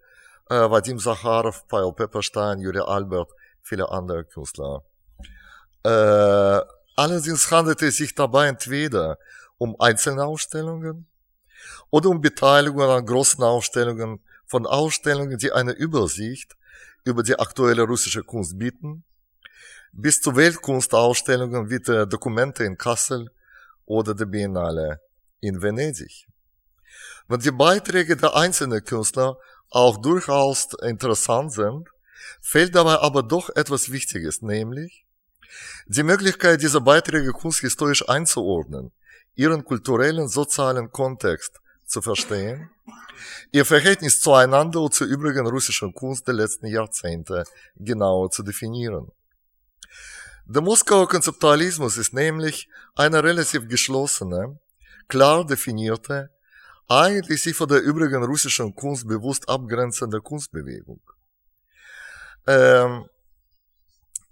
äh, 0.49 0.55
Vadim 0.55 0.99
Zakharov, 0.99 1.69
Paul 1.69 1.93
Pepperstein, 1.93 2.61
Juri 2.61 2.81
Albert, 2.81 3.31
viele 3.65 3.89
andere 3.91 4.25
Künstler. 4.25 4.85
Äh, 5.83 6.61
allerdings 6.97 7.51
handelt 7.51 7.83
es 7.83 7.97
sich 7.97 8.15
dabei 8.15 8.49
entweder 8.49 9.19
um 9.59 9.75
einzelne 9.81 10.25
Ausstellungen 10.25 11.07
oder 11.91 12.11
um 12.11 12.21
Beteiligungen 12.21 12.89
an 12.89 13.07
großen 13.07 13.43
Ausstellungen 13.43 14.21
von 14.47 14.67
Ausstellungen, 14.67 15.39
die 15.39 15.53
eine 15.53 15.73
Übersicht 15.73 16.57
über 17.05 17.23
die 17.23 17.39
aktuelle 17.39 17.83
russische 17.83 18.23
Kunst 18.23 18.59
bieten, 18.59 19.05
bis 19.93 20.21
zu 20.21 20.37
Weltkunstausstellungen 20.37 21.71
wie 21.71 21.81
der 21.81 22.07
Dokumente 22.07 22.65
in 22.65 22.77
Kassel 22.77 23.31
oder 23.87 24.15
der 24.15 24.27
Biennale 24.27 25.01
in 25.41 25.61
Venedig. 25.63 26.27
Wenn 27.29 27.41
die 27.41 27.51
Beiträge 27.51 28.17
der 28.17 28.35
einzelnen 28.35 28.85
Künstler 28.85 29.39
auch 29.71 29.97
durchaus 29.99 30.69
interessant 30.83 31.53
sind, 31.53 31.89
fehlt 32.41 32.75
dabei 32.75 32.99
aber 32.99 33.23
doch 33.23 33.51
etwas 33.55 33.91
Wichtiges, 33.91 34.43
nämlich 34.43 35.05
die 35.87 36.03
Möglichkeit, 36.03 36.63
diese 36.63 36.81
Beiträge 36.81 37.33
kunsthistorisch 37.33 38.09
einzuordnen, 38.09 38.93
ihren 39.35 39.65
kulturellen, 39.65 40.29
sozialen 40.29 40.91
Kontext 40.91 41.61
zu 41.87 42.03
verstehen 42.03 42.71
ihr 43.53 43.65
Verhältnis 43.65 44.21
zueinander 44.21 44.81
und 44.81 44.95
zur 44.95 45.07
übrigen 45.07 45.47
russischen 45.47 45.95
Kunst 45.95 46.27
der 46.27 46.35
letzten 46.35 46.67
Jahrzehnte 46.67 47.45
genauer 47.77 48.31
zu 48.31 48.43
definieren. 48.43 49.11
Der 50.47 50.63
Moskauer 50.63 51.09
Konzeptualismus 51.09 51.97
ist 51.97 52.13
nämlich 52.13 52.69
eine 52.95 53.23
relativ 53.23 53.69
geschlossene, 53.69 54.59
klar 55.09 55.47
definierte, 55.47 56.31
eigentlich 56.87 57.43
sich 57.43 57.57
von 57.57 57.69
der 57.69 57.83
übrigen 57.83 58.23
russischen 58.23 58.75
Kunst 58.75 59.09
bewusst 59.09 59.49
abgrenzende 59.49 60.21
Kunstbewegung, 60.21 61.01
ähm, 62.47 63.09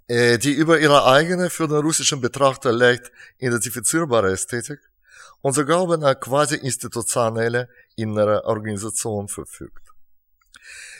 äh, 0.08 0.38
die 0.38 0.52
über 0.52 0.78
ihre 0.78 1.06
eigene 1.06 1.48
für 1.50 1.68
den 1.68 1.78
russischen 1.78 2.20
Betrachter 2.20 2.72
leicht 2.72 3.10
identifizierbare 3.38 4.32
Ästhetik 4.32 4.80
und 5.40 5.54
sogar 5.54 5.82
über 5.84 5.94
eine 5.94 6.14
quasi 6.16 6.56
institutionelle 6.56 7.68
innere 7.96 8.44
Organisation 8.44 9.28
verfügt. 9.28 9.82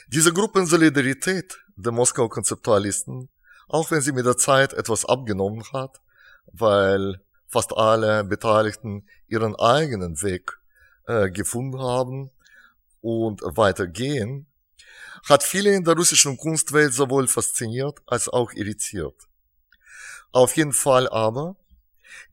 Diese 0.07 0.33
Gruppensolidarität 0.33 1.59
der 1.75 1.91
Moskauer 1.91 2.29
Konzeptualisten, 2.29 3.29
auch 3.67 3.89
wenn 3.91 4.01
sie 4.01 4.11
mit 4.11 4.25
der 4.25 4.37
Zeit 4.37 4.73
etwas 4.73 5.05
abgenommen 5.05 5.63
hat, 5.71 6.01
weil 6.51 7.21
fast 7.47 7.75
alle 7.75 8.23
Beteiligten 8.23 9.07
ihren 9.27 9.55
eigenen 9.55 10.21
Weg 10.21 10.59
äh, 11.07 11.29
gefunden 11.29 11.79
haben 11.79 12.31
und 13.01 13.41
weitergehen, 13.43 14.47
hat 15.29 15.43
viele 15.43 15.73
in 15.73 15.83
der 15.83 15.95
russischen 15.95 16.37
Kunstwelt 16.37 16.93
sowohl 16.93 17.27
fasziniert 17.27 17.99
als 18.05 18.27
auch 18.29 18.51
irritiert. 18.53 19.15
Auf 20.31 20.55
jeden 20.57 20.73
Fall 20.73 21.07
aber 21.09 21.55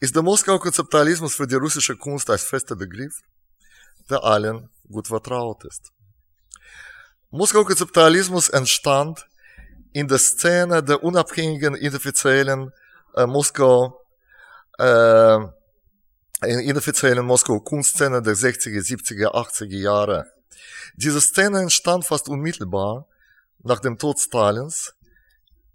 ist 0.00 0.14
der 0.14 0.22
Moskauer 0.22 0.60
Konzeptualismus 0.60 1.34
für 1.34 1.46
die 1.46 1.56
russische 1.56 1.96
Kunst 1.96 2.30
als 2.30 2.44
fester 2.44 2.76
Begriff 2.76 3.20
der 4.08 4.24
allen 4.24 4.68
gut 4.90 5.06
vertraut 5.06 5.64
ist. 5.64 5.92
Moskauer 7.30 7.66
Konzeptualismus 7.66 8.48
entstand 8.48 9.26
in 9.92 10.08
der 10.08 10.18
Szene 10.18 10.82
der 10.82 11.02
unabhängigen 11.02 11.74
inoffiziellen 11.74 12.72
äh, 13.14 13.26
Moskau 13.26 14.00
äh, 14.78 15.36
in 16.42 16.58
inoffiziellen 16.60 17.24
Moskauer 17.24 17.62
Kunstszene 17.62 18.22
der 18.22 18.34
60er, 18.34 18.80
70er, 18.80 19.34
80er 19.34 19.76
Jahre. 19.76 20.32
Diese 20.94 21.20
Szene 21.20 21.60
entstand 21.60 22.04
fast 22.04 22.28
unmittelbar 22.28 23.06
nach 23.62 23.80
dem 23.80 23.98
Tod 23.98 24.18
Stalins 24.18 24.94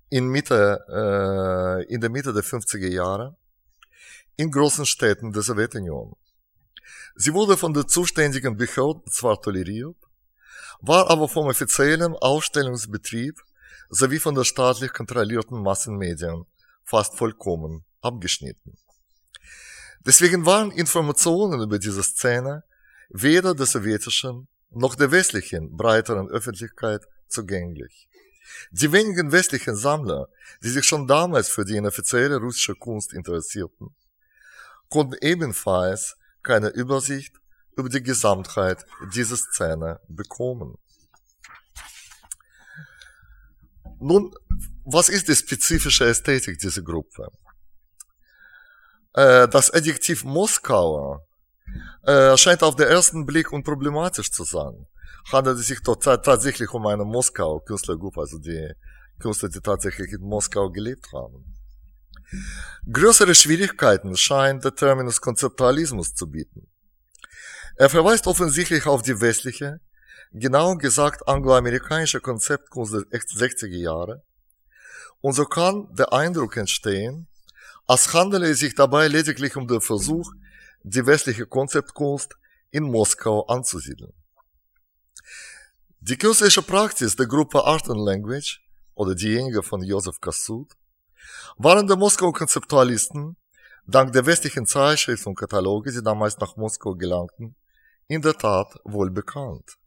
in, 0.10 0.28
Mitte, 0.28 0.86
äh, 0.90 1.94
in 1.94 2.02
der 2.02 2.10
Mitte 2.10 2.34
der 2.34 2.44
50er 2.44 2.88
Jahre 2.88 3.36
in 4.38 4.52
großen 4.52 4.86
Städten 4.86 5.32
der 5.32 5.42
Sowjetunion. 5.42 6.16
Sie 7.16 7.34
wurde 7.34 7.58
von 7.58 7.74
der 7.74 7.88
zuständigen 7.88 8.58
Behörde 8.58 9.02
zwar 9.10 9.42
toleriert, 9.42 9.96
war 10.82 11.10
aber 11.10 11.30
vom 11.30 11.48
offiziellen 11.48 12.14
Ausstellungsbetrieb 12.14 13.40
sowie 13.90 14.20
von 14.20 14.36
der 14.36 14.44
staatlich 14.44 14.92
kontrollierten 14.92 15.62
Massenmedien 15.62 16.46
fast 16.84 17.16
vollkommen 17.16 17.86
abgeschnitten. 18.02 18.78
Deswegen 20.06 20.46
waren 20.46 20.72
Informationen 20.72 21.62
über 21.62 21.80
diese 21.80 22.04
Szene 22.04 22.64
weder 23.10 23.56
der 23.56 23.66
sowjetischen 23.66 24.48
noch 24.76 24.96
der 24.96 25.12
westlichen 25.12 25.76
breiteren 25.76 26.30
Öffentlichkeit 26.30 27.08
zugänglich. 27.28 28.10
Die 28.72 28.92
wenigen 28.92 29.32
westlichen 29.32 29.76
Sammler, 29.76 30.28
die 30.64 30.70
sich 30.70 30.86
schon 30.86 31.08
damals 31.08 31.50
für 31.50 31.66
die 31.66 31.78
inoffizielle 31.78 32.38
russische 32.38 32.76
Kunst 32.76 33.14
interessierten, 33.14 33.96
konnten 34.90 35.16
ebenfalls 35.22 36.18
keine 36.44 36.70
Übersicht 36.70 37.36
über 37.76 37.90
die 37.90 38.04
Gesamtheit 38.04 38.86
dieser 39.14 39.38
Szene 39.38 40.00
bekommen. 40.08 40.78
Nun, 44.00 44.36
was 44.84 45.10
ist 45.10 45.28
die 45.28 45.36
spezifische 45.36 46.06
Ästhetik 46.06 46.60
dieser 46.60 46.82
Gruppe? 46.82 47.30
Äh, 49.14 49.48
das 49.48 49.72
Adjektiv 49.72 50.24
Moskauer 50.24 51.26
äh, 52.04 52.38
scheint 52.38 52.64
auf 52.64 52.76
den 52.76 52.88
ersten 52.88 53.26
Blick 53.26 53.52
unproblematisch 53.52 54.32
zu 54.32 54.44
sein. 54.44 54.88
Handelt 55.32 55.60
es 55.60 55.68
sich 55.68 55.82
tatsächlich 55.82 56.70
um 56.72 56.86
eine 56.86 57.04
Moskau-Künstlergruppe, 57.04 58.22
also 58.22 58.38
die 58.38 58.72
Künstler, 59.20 59.50
die 59.50 59.60
tatsächlich 59.60 60.12
in 60.12 60.22
Moskau 60.22 60.70
gelebt 60.70 61.08
haben. 61.14 61.56
Größere 62.92 63.34
Schwierigkeiten 63.34 64.16
scheint 64.18 64.64
der 64.64 64.76
Terminus 64.76 65.22
Konzeptualismus 65.22 66.14
zu 66.14 66.28
bieten. 66.28 66.68
Er 67.78 67.90
verweist 67.90 68.28
offensichtlich 68.28 68.86
auf 68.86 69.02
die 69.02 69.20
westliche, 69.20 69.80
genau 70.32 70.76
gesagt 70.76 71.28
angloamerikanische 71.28 72.20
Konzeptkunst 72.20 72.94
der 72.94 73.02
60er 73.02 73.78
Jahre, 73.78 74.24
und 75.22 75.34
so 75.34 75.46
kann 75.46 75.88
der 75.96 76.14
Eindruck 76.14 76.56
entstehen, 76.58 77.28
als 77.88 78.14
handele 78.14 78.50
es 78.50 78.60
sich 78.60 78.76
dabei 78.76 79.08
lediglich 79.08 79.56
um 79.56 79.68
den 79.68 79.82
Versuch, 79.82 80.32
die 80.88 81.04
westliche 81.04 81.48
Konzeptkunst 81.48 82.38
in 82.70 82.84
Moskau 82.84 83.42
anzusiedeln. 83.48 84.14
Die 86.00 86.16
künstlerische 86.16 86.62
Praxis 86.62 87.16
der 87.16 87.26
Gruppe 87.26 87.64
Art 87.64 87.90
and 87.90 88.06
Language 88.06 88.62
oder 88.94 89.16
diejenige 89.16 89.64
von 89.64 89.82
Josef 89.82 90.22
Kassut 90.22 90.74
waren 91.58 91.88
der 91.88 91.98
Moskau-Konzeptualisten 91.98 93.36
dank 93.88 94.14
der 94.14 94.28
westlichen 94.28 94.68
Zeitschriften 94.68 95.30
und 95.30 95.36
Kataloge, 95.40 95.92
die 95.92 96.04
damals 96.04 96.38
nach 96.38 96.56
Moskau 96.56 96.94
gelangten, 96.94 97.56
in 98.08 98.22
der 98.22 98.36
Tat 98.36 98.80
wohl 98.84 99.10
bekannt. 99.10 99.78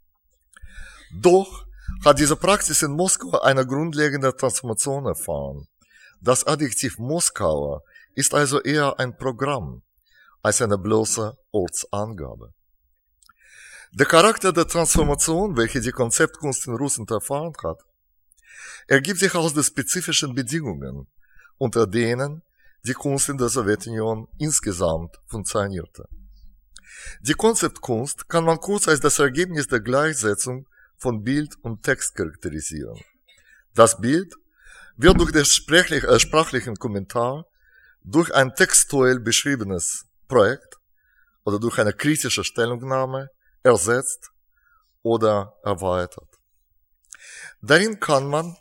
Doch 1.12 1.64
hat 2.04 2.18
diese 2.18 2.34
Praxis 2.34 2.82
in 2.82 2.90
Moskau 2.90 3.38
eine 3.38 3.64
grundlegende 3.64 4.36
Transformation 4.36 5.06
erfahren. 5.06 5.68
Das 6.20 6.44
Adjektiv 6.44 6.98
Moskauer 6.98 7.84
ist 8.16 8.34
also 8.34 8.60
eher 8.60 8.98
ein 8.98 9.16
Programm 9.16 9.82
als 10.48 10.62
eine 10.62 10.78
bloße 10.78 11.36
Ortsangabe. 11.52 12.54
Der 13.92 14.06
Charakter 14.06 14.50
der 14.50 14.66
Transformation, 14.66 15.58
welche 15.58 15.80
die 15.82 15.92
Konzeptkunst 15.92 16.66
in 16.66 16.74
Russland 16.74 17.10
erfahren 17.10 17.52
hat, 17.62 17.80
ergibt 18.86 19.20
sich 19.20 19.34
aus 19.34 19.52
den 19.52 19.62
spezifischen 19.62 20.34
Bedingungen, 20.34 21.06
unter 21.58 21.86
denen 21.86 22.42
die 22.86 22.94
Kunst 22.94 23.28
in 23.28 23.36
der 23.36 23.50
Sowjetunion 23.50 24.26
insgesamt 24.38 25.20
funktionierte. 25.26 26.08
Die 27.20 27.34
Konzeptkunst 27.34 28.26
kann 28.30 28.44
man 28.44 28.58
kurz 28.58 28.88
als 28.88 29.00
das 29.00 29.18
Ergebnis 29.18 29.66
der 29.66 29.80
Gleichsetzung 29.80 30.66
von 30.96 31.24
Bild 31.24 31.56
und 31.60 31.82
Text 31.82 32.14
charakterisieren. 32.14 32.98
Das 33.74 34.00
Bild 34.00 34.34
wird 34.96 35.20
durch 35.20 35.32
den 35.32 35.42
äh, 35.42 36.18
sprachlichen 36.18 36.76
Kommentar, 36.76 37.44
durch 38.02 38.34
ein 38.34 38.54
textuell 38.54 39.20
beschriebenes 39.20 40.07
Projekt 40.28 40.78
oder 41.44 41.58
durch 41.58 41.78
eine 41.78 41.92
kritische 41.92 42.44
Stellungnahme 42.44 43.30
ersetzt 43.62 44.30
oder 45.02 45.54
erweitert. 45.64 46.28
Darin 47.60 47.98
kann 47.98 48.28
man 48.28 48.56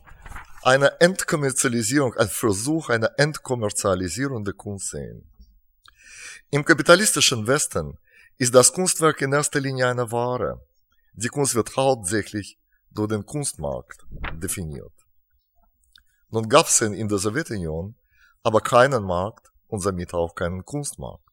eine 0.63 0.99
Entkommerzialisierung, 0.99 2.13
ein 2.15 2.29
Versuch 2.29 2.89
einer 2.89 3.11
Entkommerzialisierung 3.17 4.43
der 4.43 4.53
Kunst 4.53 4.89
sehen. 4.89 5.29
Im 6.49 6.63
kapitalistischen 6.65 7.45
Westen 7.45 7.97
ist 8.37 8.55
das 8.55 8.71
Kunstwerk 8.71 9.21
in 9.21 9.33
erster 9.33 9.59
Linie 9.59 9.87
eine 9.87 10.11
Ware. 10.11 10.65
Die 11.13 11.27
Kunst 11.27 11.55
wird 11.55 11.75
hauptsächlich 11.75 12.57
durch 12.91 13.09
den 13.09 13.25
Kunstmarkt 13.25 14.05
definiert. 14.33 14.93
Nun 16.29 16.47
gab 16.49 16.67
es 16.67 16.81
in 16.81 17.07
der 17.07 17.17
Sowjetunion 17.17 17.95
aber 18.43 18.61
keinen 18.61 19.03
Markt 19.03 19.51
und 19.67 19.81
somit 19.81 20.13
auch 20.13 20.33
keinen 20.33 20.63
Kunstmarkt. 20.63 21.26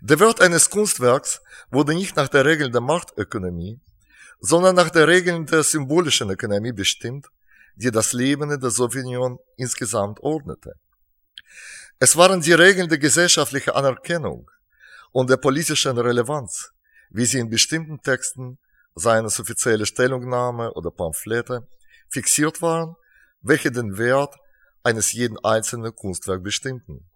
Der 0.00 0.18
Wert 0.20 0.40
eines 0.40 0.68
Kunstwerks 0.70 1.40
wurde 1.70 1.94
nicht 1.94 2.16
nach 2.16 2.28
der 2.28 2.44
Regel 2.44 2.70
der 2.70 2.80
Marktökonomie, 2.80 3.80
sondern 4.40 4.74
nach 4.74 4.90
der 4.90 5.06
Regeln 5.06 5.46
der 5.46 5.62
symbolischen 5.62 6.30
Ökonomie 6.30 6.72
bestimmt, 6.72 7.28
die 7.76 7.90
das 7.90 8.12
Leben 8.12 8.50
in 8.50 8.60
der 8.60 8.70
Sowjetunion 8.70 9.38
insgesamt 9.56 10.20
ordnete. 10.20 10.74
Es 11.98 12.16
waren 12.16 12.40
die 12.40 12.52
Regeln 12.52 12.88
der 12.88 12.98
gesellschaftlichen 12.98 13.70
Anerkennung 13.70 14.50
und 15.12 15.30
der 15.30 15.36
politischen 15.36 15.96
Relevanz, 15.96 16.72
wie 17.10 17.24
sie 17.24 17.38
in 17.38 17.48
bestimmten 17.48 18.02
Texten, 18.02 18.58
seien 18.94 19.24
es 19.24 19.38
offizielle 19.38 19.86
Stellungnahme 19.86 20.72
oder 20.72 20.90
Pamphlete, 20.90 21.68
fixiert 22.08 22.60
waren, 22.60 22.96
welche 23.40 23.70
den 23.70 23.96
Wert 23.98 24.34
eines 24.82 25.12
jeden 25.12 25.38
einzelnen 25.44 25.94
Kunstwerks 25.94 26.42
bestimmten. 26.42 27.08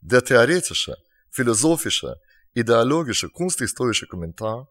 Der 0.00 0.24
theoretische, 0.24 0.96
philosophische, 1.30 2.16
ideologische, 2.54 3.28
kunsthistorische 3.28 4.06
Kommentar 4.06 4.68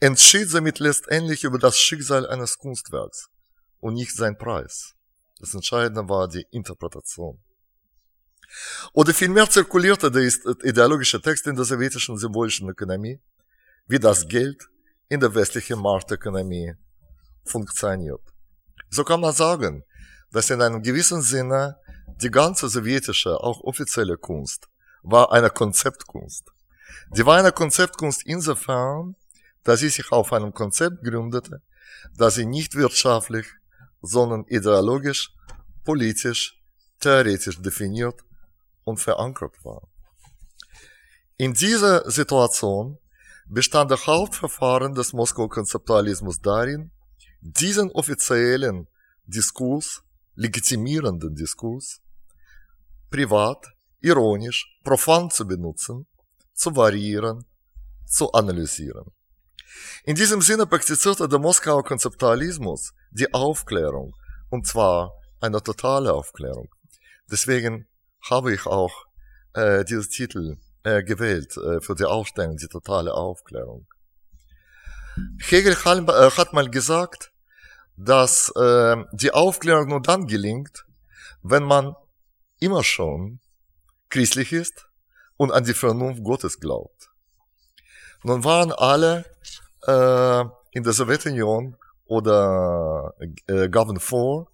entschied 0.00 0.48
somit 0.48 0.78
letztendlich 0.78 1.44
über 1.44 1.58
das 1.58 1.78
Schicksal 1.78 2.26
eines 2.26 2.58
Kunstwerks 2.58 3.28
und 3.80 3.94
nicht 3.94 4.16
sein 4.16 4.36
Preis. 4.36 4.94
Das 5.40 5.54
Entscheidende 5.54 6.08
war 6.08 6.28
die 6.28 6.46
Interpretation. 6.50 7.38
Oder 8.92 9.12
vielmehr 9.12 9.48
zirkulierte 9.50 10.10
der 10.10 10.22
ideologische 10.62 11.20
Text 11.20 11.46
in 11.46 11.56
der 11.56 11.64
sowjetischen 11.64 12.16
symbolischen 12.16 12.68
Ökonomie, 12.68 13.20
wie 13.86 13.98
das 13.98 14.26
Geld 14.28 14.68
in 15.08 15.20
der 15.20 15.34
westlichen 15.34 15.80
Marktökonomie 15.80 16.74
funktioniert. 17.44 18.22
So 18.90 19.04
kann 19.04 19.20
man 19.20 19.32
sagen, 19.32 19.84
dass 20.30 20.50
in 20.50 20.62
einem 20.62 20.82
gewissen 20.82 21.20
Sinne 21.20 21.76
die 22.22 22.30
ganze 22.30 22.68
sowjetische, 22.68 23.40
auch 23.40 23.60
offizielle 23.60 24.16
Kunst 24.16 24.68
war 25.04 25.30
eine 25.32 25.50
Konzeptkunst. 25.50 26.50
Sie 27.12 27.24
war 27.24 27.38
eine 27.38 27.52
Konzeptkunst 27.52 28.26
insofern, 28.26 29.14
dass 29.62 29.80
sie 29.80 29.90
sich 29.90 30.10
auf 30.10 30.32
einem 30.32 30.52
Konzept 30.52 31.04
gründete, 31.04 31.62
dass 32.16 32.34
sie 32.34 32.46
nicht 32.46 32.74
wirtschaftlich, 32.74 33.46
sondern 34.02 34.44
ideologisch, 34.48 35.32
politisch, 35.84 36.60
theoretisch 37.00 37.60
definiert 37.60 38.24
und 38.84 38.98
verankert 38.98 39.64
war. 39.64 39.82
In 41.36 41.52
dieser 41.52 42.10
Situation 42.10 42.98
bestand 43.46 43.90
der 43.90 44.06
Hauptverfahren 44.06 44.94
des 44.94 45.12
Moskau-Konzeptualismus 45.12 46.40
darin, 46.40 46.90
diesen 47.40 47.90
offiziellen 47.90 48.88
Diskurs, 49.26 50.02
legitimierenden 50.34 51.34
Diskurs, 51.34 52.00
privat, 53.10 53.74
ironisch, 54.04 54.78
profan 54.84 55.30
zu 55.30 55.46
benutzen, 55.46 56.06
zu 56.52 56.76
variieren, 56.76 57.44
zu 58.06 58.32
analysieren. 58.32 59.06
In 60.04 60.14
diesem 60.14 60.40
Sinne 60.40 60.66
praktizierte 60.66 61.28
der 61.28 61.38
Moskauer 61.38 61.84
Konzeptualismus 61.84 62.92
die 63.10 63.32
Aufklärung, 63.32 64.14
und 64.50 64.66
zwar 64.66 65.12
eine 65.40 65.62
totale 65.62 66.12
Aufklärung. 66.12 66.68
Deswegen 67.30 67.86
habe 68.30 68.54
ich 68.54 68.66
auch 68.66 69.06
äh, 69.54 69.84
diesen 69.84 70.10
Titel 70.10 70.56
äh, 70.84 71.02
gewählt 71.02 71.56
äh, 71.56 71.80
für 71.80 71.94
die 71.94 72.04
Ausstellung, 72.04 72.56
die 72.56 72.68
totale 72.68 73.14
Aufklärung. 73.14 73.86
Hegel 75.38 75.72
äh, 75.74 76.30
hat 76.30 76.52
mal 76.52 76.68
gesagt, 76.68 77.32
dass 77.96 78.50
äh, 78.56 78.96
die 79.12 79.32
Aufklärung 79.32 79.88
nur 79.88 80.02
dann 80.02 80.26
gelingt, 80.26 80.84
wenn 81.42 81.62
man 81.62 81.94
immer 82.58 82.82
schon 82.82 83.40
christlich 84.14 84.52
ist 84.52 84.86
und 85.36 85.50
an 85.50 85.64
die 85.64 85.74
Vernunft 85.74 86.22
Gottes 86.22 86.60
glaubt. 86.60 87.10
Nun 88.22 88.44
waren 88.44 88.70
alle 88.70 89.24
äh, 89.88 90.44
in 90.70 90.84
der 90.84 90.92
Sowjetunion 90.92 91.76
oder 92.04 93.12
äh, 93.48 93.68
gaben 93.68 93.98
vor, 93.98 94.52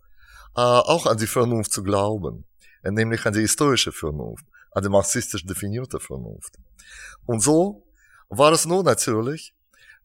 äh, 0.57 0.63
auch 0.63 1.05
an 1.07 1.19
die 1.19 1.27
Vernunft 1.27 1.73
zu 1.73 1.83
glauben, 1.83 2.47
äh, 2.83 2.91
nämlich 2.91 3.27
an 3.27 3.35
die 3.35 3.43
historische 3.43 3.93
Vernunft, 3.93 4.47
an 4.73 4.83
die 4.83 4.89
marxistisch 4.89 5.45
definierte 5.45 6.01
Vernunft. 6.01 6.55
Und 7.27 7.41
so 7.43 7.85
war 8.31 8.53
es 8.53 8.65
nur 8.65 8.83
natürlich, 8.83 9.55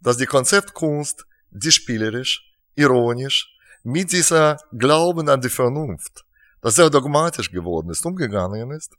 dass 0.01 0.17
die 0.17 0.25
Konzeptkunst, 0.25 1.25
die 1.51 1.71
spielerisch, 1.71 2.33
ironisch, 2.75 3.37
mit 3.83 4.11
dieser 4.11 4.57
Glauben 4.77 5.29
an 5.29 5.39
die 5.39 5.55
Vernunft, 5.61 6.25
das 6.59 6.75
sehr 6.75 6.89
dogmatisch 6.89 7.49
geworden 7.49 7.89
ist, 7.89 8.05
umgegangen 8.05 8.71
ist, 8.71 8.91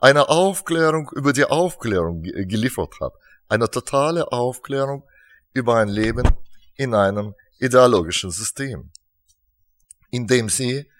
eine 0.00 0.28
Aufklärung 0.28 1.10
über 1.14 1.32
die 1.32 1.44
Aufklärung 1.44 2.22
geliefert 2.22 2.94
hat. 3.00 3.12
Eine 3.48 3.70
totale 3.70 4.32
Aufklärung 4.32 5.04
über 5.52 5.76
ein 5.76 5.88
Leben 5.88 6.28
in 6.76 6.94
einem 6.94 7.34
ideologischen 7.58 8.30
System, 8.30 8.90
in 10.10 10.26
dem 10.26 10.48
sie, 10.48 10.90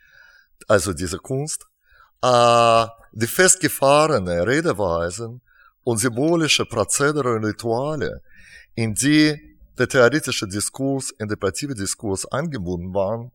also 0.69 0.93
diese 0.93 1.19
Kunst, 1.19 1.67
äh, 2.23 2.87
die 3.13 3.27
festgefahrene 3.27 4.47
Redeweisen 4.47 5.41
und 5.85 5.99
symbolische 5.99 6.67
Prozedere 6.67 7.35
und 7.37 7.45
Rituale, 7.45 8.23
in 8.75 8.95
die 8.95 9.57
der 9.79 9.89
theoretische 9.89 10.47
Diskurs, 10.47 11.11
interpretive 11.13 11.75
Diskurs 11.75 12.27
eingebunden 12.27 12.93
waren, 12.93 13.33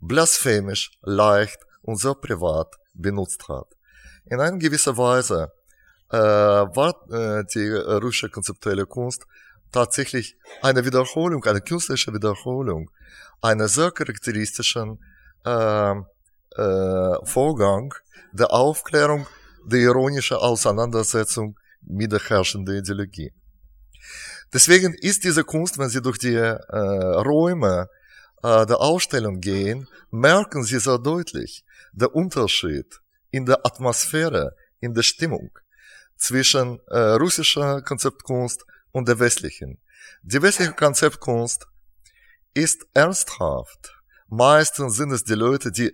blasphemisch, 0.00 0.90
leicht 1.00 1.58
und 1.80 1.96
sehr 1.96 2.14
privat 2.14 2.74
benutzt 2.92 3.48
hat. 3.48 3.68
In 4.26 4.40
einer 4.40 4.58
gewissen 4.58 4.96
Weise 4.96 5.52
äh, 6.10 6.16
war 6.16 6.94
äh, 7.10 7.44
die 7.54 7.68
russische 7.68 8.28
konzeptuelle 8.28 8.86
Kunst 8.86 9.24
tatsächlich 9.72 10.36
eine 10.60 10.84
Wiederholung, 10.84 11.44
eine 11.44 11.60
künstlerische 11.60 12.12
Wiederholung 12.12 12.90
einer 13.40 13.68
sehr 13.68 13.90
charakteristischen 13.90 14.98
äh, 15.44 15.94
äh, 16.56 17.16
Vorgang 17.24 17.92
der 18.32 18.52
Aufklärung 18.52 19.26
der 19.64 19.80
ironischen 19.80 20.36
Auseinandersetzung 20.36 21.58
mit 21.82 22.12
der 22.12 22.20
herrschenden 22.20 22.78
Ideologie. 22.78 23.32
Deswegen 24.52 24.94
ist 24.94 25.24
diese 25.24 25.44
Kunst, 25.44 25.78
wenn 25.78 25.88
Sie 25.88 26.02
durch 26.02 26.18
die 26.18 26.34
äh, 26.34 26.58
Räume 27.30 27.88
äh, 28.42 28.66
der 28.66 28.80
Ausstellung 28.80 29.40
gehen, 29.40 29.88
merken 30.10 30.62
Sie 30.62 30.78
sehr 30.78 30.98
deutlich 30.98 31.64
der 31.92 32.14
Unterschied 32.14 33.01
in 33.32 33.46
der 33.46 33.66
Atmosphäre, 33.66 34.54
in 34.78 34.94
der 34.94 35.02
Stimmung 35.02 35.50
zwischen 36.16 36.78
äh, 36.86 36.98
russischer 37.22 37.82
Konzeptkunst 37.82 38.64
und 38.92 39.08
der 39.08 39.18
westlichen. 39.18 39.80
Die 40.22 40.40
westliche 40.40 40.72
Konzeptkunst 40.72 41.66
ist 42.54 42.86
ernsthaft. 42.94 43.98
Meistens 44.28 44.96
sind 44.96 45.10
es 45.10 45.24
die 45.24 45.34
Leute, 45.34 45.72
die 45.72 45.92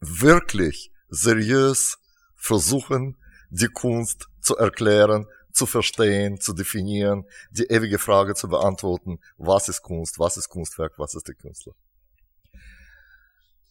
wirklich 0.00 0.92
seriös 1.08 1.98
versuchen, 2.36 3.16
die 3.50 3.68
Kunst 3.68 4.28
zu 4.40 4.56
erklären, 4.56 5.26
zu 5.52 5.66
verstehen, 5.66 6.40
zu 6.40 6.52
definieren, 6.52 7.24
die 7.50 7.64
ewige 7.64 7.98
Frage 7.98 8.34
zu 8.34 8.48
beantworten, 8.48 9.18
was 9.36 9.68
ist 9.68 9.82
Kunst, 9.82 10.18
was 10.18 10.36
ist 10.36 10.48
Kunstwerk, 10.48 10.94
was 10.98 11.14
ist 11.14 11.26
der 11.26 11.34
Künstler. 11.34 11.74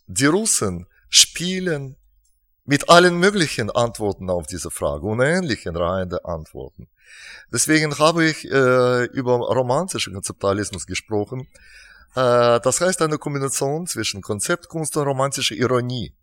Die 0.08 0.25
Russen 0.25 0.88
spielen 1.10 1.95
mit 2.69 2.88
allen 2.88 3.17
möglichen 3.17 3.71
Antworten 3.71 4.29
auf 4.29 4.45
diese 4.45 4.69
Frage, 4.69 5.08
unendlichen 5.08 5.75
Reihen 5.75 6.08
der 6.12 6.23
Antworten. 6.27 6.88
Deswegen 7.51 7.97
habe 7.97 8.25
ich 8.25 8.45
äh, 8.45 9.05
über 9.05 9.38
romantischen 9.38 10.13
Konzeptualismus 10.13 10.86
gesprochen. 10.86 11.47
Äh, 12.13 12.60
das 12.60 12.79
heißt 12.79 13.01
eine 13.01 13.17
Kombination 13.17 13.88
zwischen 13.88 14.21
Konzeptkunst 14.21 14.95
und 14.97 15.08
romantischer 15.08 15.55
Ironie 15.55 16.13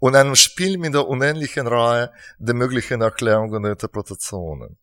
und 0.00 0.16
einem 0.16 0.34
Spiel 0.34 0.78
mit 0.78 0.94
der 0.94 1.06
unendlichen 1.06 1.68
Reihe 1.68 2.10
der 2.40 2.56
möglichen 2.56 3.00
Erklärungen 3.00 3.64
und 3.64 3.70
Interpretationen. 3.70 4.78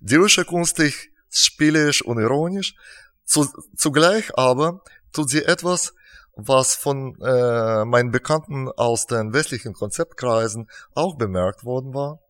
Die 0.00 0.16
russische 0.16 0.46
Kunst 0.46 0.78
ist 0.78 1.10
spielerisch 1.30 2.00
und 2.00 2.18
ironisch, 2.20 2.74
zu, 3.26 3.46
zugleich 3.76 4.34
aber 4.38 4.80
tut 5.12 5.28
sie 5.28 5.44
etwas, 5.44 5.92
was 6.36 6.74
von 6.74 7.18
äh, 7.22 7.84
meinen 7.86 8.10
Bekannten 8.10 8.68
aus 8.68 9.06
den 9.06 9.32
westlichen 9.32 9.72
Konzeptkreisen 9.72 10.68
auch 10.94 11.16
bemerkt 11.16 11.64
worden 11.64 11.94
war. 11.94 12.20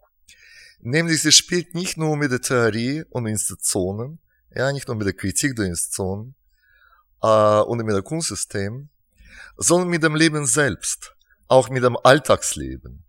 Nämlich 0.81 1.23
sie 1.23 1.33
spielt 1.33 1.75
nicht 1.75 1.97
nur 1.97 2.17
mit 2.17 2.31
der 2.31 2.41
Theorie 2.41 3.05
und 3.11 3.27
Institutionen, 3.27 4.21
ja, 4.55 4.71
nicht 4.73 4.87
nur 4.87 4.97
mit 4.97 5.07
der 5.07 5.15
Kritik 5.15 5.57
der 5.57 5.67
Institutionen 5.67 6.37
äh, 7.21 7.61
und 7.61 7.79
mit 7.85 7.97
dem 7.97 8.05
Kunstsystem, 8.05 8.89
sondern 9.57 9.89
mit 9.89 10.05
dem 10.05 10.15
Leben 10.15 10.47
selbst 10.47 11.17
auch 11.49 11.69
mit 11.69 11.83
dem 11.83 11.97
Alltagsleben. 11.97 13.03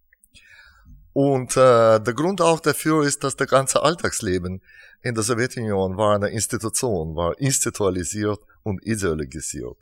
Und 1.14 1.58
äh, 1.58 2.00
der 2.00 2.14
Grund 2.14 2.42
auch 2.42 2.60
dafür 2.60 3.04
ist, 3.04 3.24
dass 3.24 3.36
der 3.36 3.48
ganze 3.48 3.82
Alltagsleben 3.82 4.62
in 5.02 5.16
der 5.16 5.24
Sowjetunion 5.24 5.98
war 5.98 6.16
eine 6.16 6.30
Institution, 6.30 7.16
war 7.16 7.40
institualisiert 7.40 8.40
und 8.64 8.86
ideologisiert. 8.86 9.78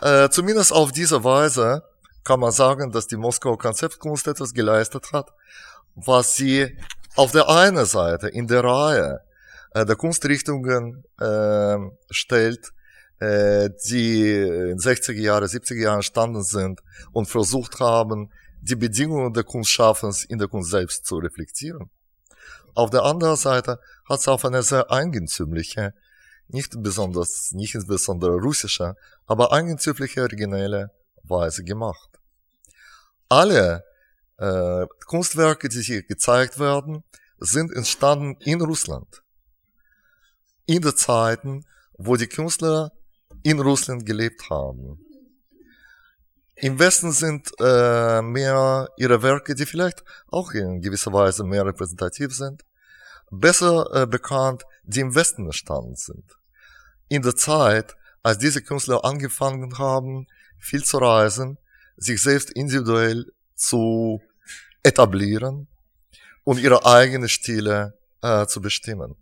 Äh, 0.00 0.28
zumindest 0.30 0.72
auf 0.72 0.92
diese 0.92 1.24
Weise 1.24 1.82
kann 2.24 2.40
man 2.40 2.52
sagen, 2.52 2.92
dass 2.92 3.06
die 3.06 3.16
Moskauer 3.16 3.58
Konzeptkunst 3.58 4.28
etwas 4.28 4.54
geleistet 4.54 5.12
hat, 5.12 5.32
was 5.94 6.34
sie 6.34 6.78
auf 7.16 7.32
der 7.32 7.48
einen 7.48 7.84
Seite 7.84 8.28
in 8.28 8.46
der 8.46 8.62
Reihe 8.62 9.20
äh, 9.72 9.84
der 9.84 9.96
Kunstrichtungen 9.96 11.04
äh, 11.20 11.76
stellt, 12.10 12.72
die 13.20 14.30
in 14.30 14.78
60er 14.78 15.20
Jahre, 15.20 15.46
70er 15.46 15.74
Jahren 15.74 15.96
entstanden 15.96 16.44
sind 16.44 16.84
und 17.10 17.26
versucht 17.26 17.80
haben, 17.80 18.30
die 18.60 18.76
Bedingungen 18.76 19.32
der 19.32 19.42
Kunstschaffens 19.42 20.22
in 20.22 20.38
der 20.38 20.46
Kunst 20.46 20.70
selbst 20.70 21.04
zu 21.04 21.16
reflektieren. 21.16 21.90
Auf 22.76 22.90
der 22.90 23.02
anderen 23.02 23.34
Seite 23.34 23.80
hat 24.08 24.20
es 24.20 24.28
auf 24.28 24.44
eine 24.44 24.62
sehr 24.62 24.92
eigentümliche, 24.92 25.94
nicht 26.48 26.82
besonders, 26.82 27.52
nicht 27.52 27.74
insbesondere 27.74 28.36
russische, 28.38 28.96
aber 29.26 29.52
eigentümliche, 29.52 30.22
originelle 30.22 30.90
Weise 31.22 31.64
gemacht. 31.64 32.10
Alle 33.28 33.84
äh, 34.38 34.86
Kunstwerke, 35.06 35.68
die 35.68 35.82
hier 35.82 36.02
gezeigt 36.02 36.58
werden, 36.58 37.04
sind 37.38 37.72
entstanden 37.72 38.36
in 38.40 38.60
Russland. 38.60 39.22
In 40.66 40.82
den 40.82 40.96
Zeiten, 40.96 41.64
wo 41.96 42.16
die 42.16 42.26
Künstler 42.26 42.92
in 43.42 43.60
Russland 43.60 44.06
gelebt 44.06 44.48
haben. 44.50 45.04
Im 46.54 46.78
Westen 46.78 47.12
sind 47.12 47.50
äh, 47.60 48.20
mehr 48.20 48.88
ihre 48.96 49.22
Werke, 49.22 49.54
die 49.54 49.66
vielleicht 49.66 50.02
auch 50.26 50.52
in 50.52 50.80
gewisser 50.80 51.12
Weise 51.12 51.44
mehr 51.44 51.64
repräsentativ 51.64 52.34
sind, 52.34 52.64
besser 53.30 53.88
äh, 53.94 54.06
bekannt, 54.06 54.64
die 54.82 55.00
im 55.00 55.14
Westen 55.14 55.44
entstanden 55.44 55.94
sind. 55.94 56.37
In 57.08 57.22
der 57.22 57.36
Zeit, 57.36 57.96
als 58.22 58.38
diese 58.38 58.62
Künstler 58.62 59.04
angefangen 59.04 59.78
haben, 59.78 60.26
viel 60.58 60.84
zu 60.84 60.98
reisen, 60.98 61.58
sich 61.96 62.20
selbst 62.20 62.50
individuell 62.50 63.32
zu 63.54 64.20
etablieren 64.82 65.68
und 66.44 66.58
ihre 66.58 66.84
eigenen 66.86 67.28
Stile 67.28 67.98
äh, 68.22 68.46
zu 68.46 68.60
bestimmen. 68.60 69.16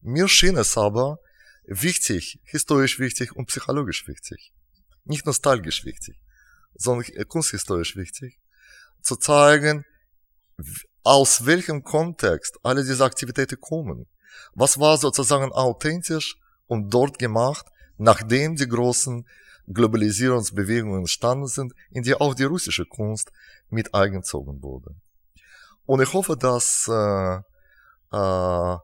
Mir 0.00 0.28
schien 0.28 0.56
es 0.56 0.76
aber, 0.76 1.18
wichtig, 1.64 2.40
historisch 2.44 2.98
wichtig 2.98 3.34
und 3.36 3.46
psychologisch 3.46 4.06
wichtig. 4.08 4.52
Nicht 5.04 5.26
nostalgisch 5.26 5.84
wichtig, 5.84 6.18
sondern 6.74 7.06
kunsthistorisch 7.28 7.96
wichtig, 7.96 8.38
zu 9.00 9.16
zeigen, 9.16 9.84
aus 11.02 11.46
welchem 11.46 11.82
Kontext 11.82 12.58
alle 12.62 12.84
diese 12.84 13.04
Aktivitäten 13.04 13.60
kommen. 13.60 14.06
Was 14.54 14.78
war 14.78 14.96
sozusagen 14.98 15.52
authentisch 15.52 16.36
und 16.72 16.88
dort 16.88 17.18
gemacht, 17.18 17.66
nachdem 17.98 18.56
die 18.56 18.66
großen 18.66 19.26
Globalisierungsbewegungen 19.66 21.00
entstanden 21.00 21.46
sind, 21.46 21.74
in 21.90 22.02
die 22.02 22.14
auch 22.14 22.34
die 22.34 22.44
russische 22.44 22.86
Kunst 22.86 23.30
mit 23.68 23.92
eingezogen 23.92 24.62
wurde. 24.62 24.94
Und 25.84 26.00
ich 26.00 26.10
hoffe, 26.14 26.34
dass 26.34 26.88
äh, 26.88 27.40
äh, 28.16 28.76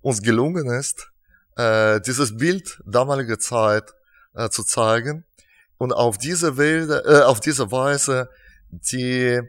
uns 0.00 0.22
gelungen 0.22 0.68
ist, 0.68 1.12
äh, 1.56 2.00
dieses 2.00 2.36
Bild 2.36 2.82
damaliger 2.84 3.38
Zeit 3.38 3.94
äh, 4.34 4.48
zu 4.48 4.64
zeigen 4.64 5.24
und 5.78 5.92
auf 5.92 6.18
diese, 6.18 6.56
Welt, 6.56 6.90
äh, 6.90 7.20
auf 7.20 7.38
diese 7.38 7.70
Weise 7.70 8.28
die, 8.70 9.40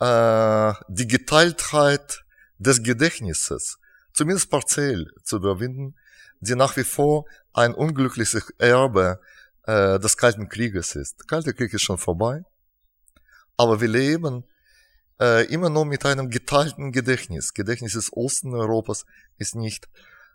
äh, 0.00 0.72
die 0.88 1.06
Geteiltheit 1.06 2.24
des 2.58 2.82
Gedächtnisses, 2.82 3.78
zumindest 4.12 4.50
partiell 4.50 5.06
zu 5.22 5.36
überwinden, 5.36 5.94
die 6.40 6.54
nach 6.54 6.76
wie 6.76 6.84
vor 6.84 7.24
ein 7.52 7.74
unglückliches 7.74 8.52
Erbe 8.58 9.20
äh, 9.64 9.98
des 9.98 10.16
Kalten 10.16 10.48
Krieges 10.48 10.94
ist. 10.96 11.20
Der 11.20 11.26
Kalte 11.26 11.54
Krieg 11.54 11.72
ist 11.72 11.82
schon 11.82 11.98
vorbei, 11.98 12.42
aber 13.56 13.80
wir 13.80 13.88
leben 13.88 14.44
äh, 15.20 15.44
immer 15.52 15.68
noch 15.68 15.84
mit 15.84 16.04
einem 16.04 16.30
geteilten 16.30 16.92
Gedächtnis. 16.92 17.54
Gedächtnis 17.54 17.92
des 17.92 18.12
Osten 18.12 18.54
Europas 18.54 19.04
ist 19.36 19.54
nicht 19.54 19.88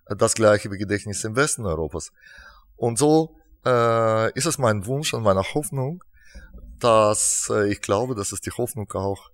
das 0.05 0.35
gleiche 0.35 0.71
wie 0.71 0.77
Gedächtnis 0.77 1.23
im 1.23 1.35
Westen 1.35 1.65
Europas. 1.65 2.11
Und 2.75 2.99
so 2.99 3.37
äh, 3.65 4.31
ist 4.33 4.45
es 4.45 4.57
mein 4.57 4.85
Wunsch 4.85 5.13
und 5.13 5.23
meine 5.23 5.41
Hoffnung, 5.41 6.03
dass 6.79 7.49
äh, 7.51 7.71
ich 7.71 7.81
glaube, 7.81 8.13
dass 8.15 8.31
es 8.31 8.41
die 8.41 8.51
Hoffnung 8.51 8.91
auch 8.93 9.29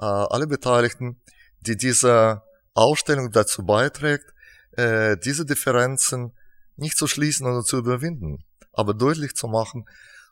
äh, 0.00 0.04
alle 0.04 0.46
Beteiligten, 0.46 1.20
die 1.60 1.76
diese 1.76 2.42
Ausstellung 2.74 3.30
dazu 3.30 3.64
beiträgt, 3.64 4.33
äh, 4.76 5.16
diese 5.16 5.44
Differenzen 5.44 6.32
nicht 6.76 6.96
zu 6.96 7.06
schließen 7.06 7.46
oder 7.46 7.62
zu 7.62 7.78
überwinden, 7.78 8.44
aber 8.72 8.94
deutlich 8.94 9.34
zu 9.34 9.48
machen 9.48 9.86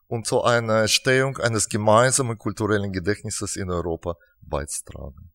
und 0.07 0.27
zu 0.27 0.43
einer 0.43 0.83
Entstehung 0.83 1.39
eines 1.39 1.69
gemeinsamen 1.69 2.39
kulturellen 2.39 2.93
Gedächtnisses 2.93 3.57
in 3.57 3.71
Europa 3.71 4.17
beizutragen. 4.43 5.32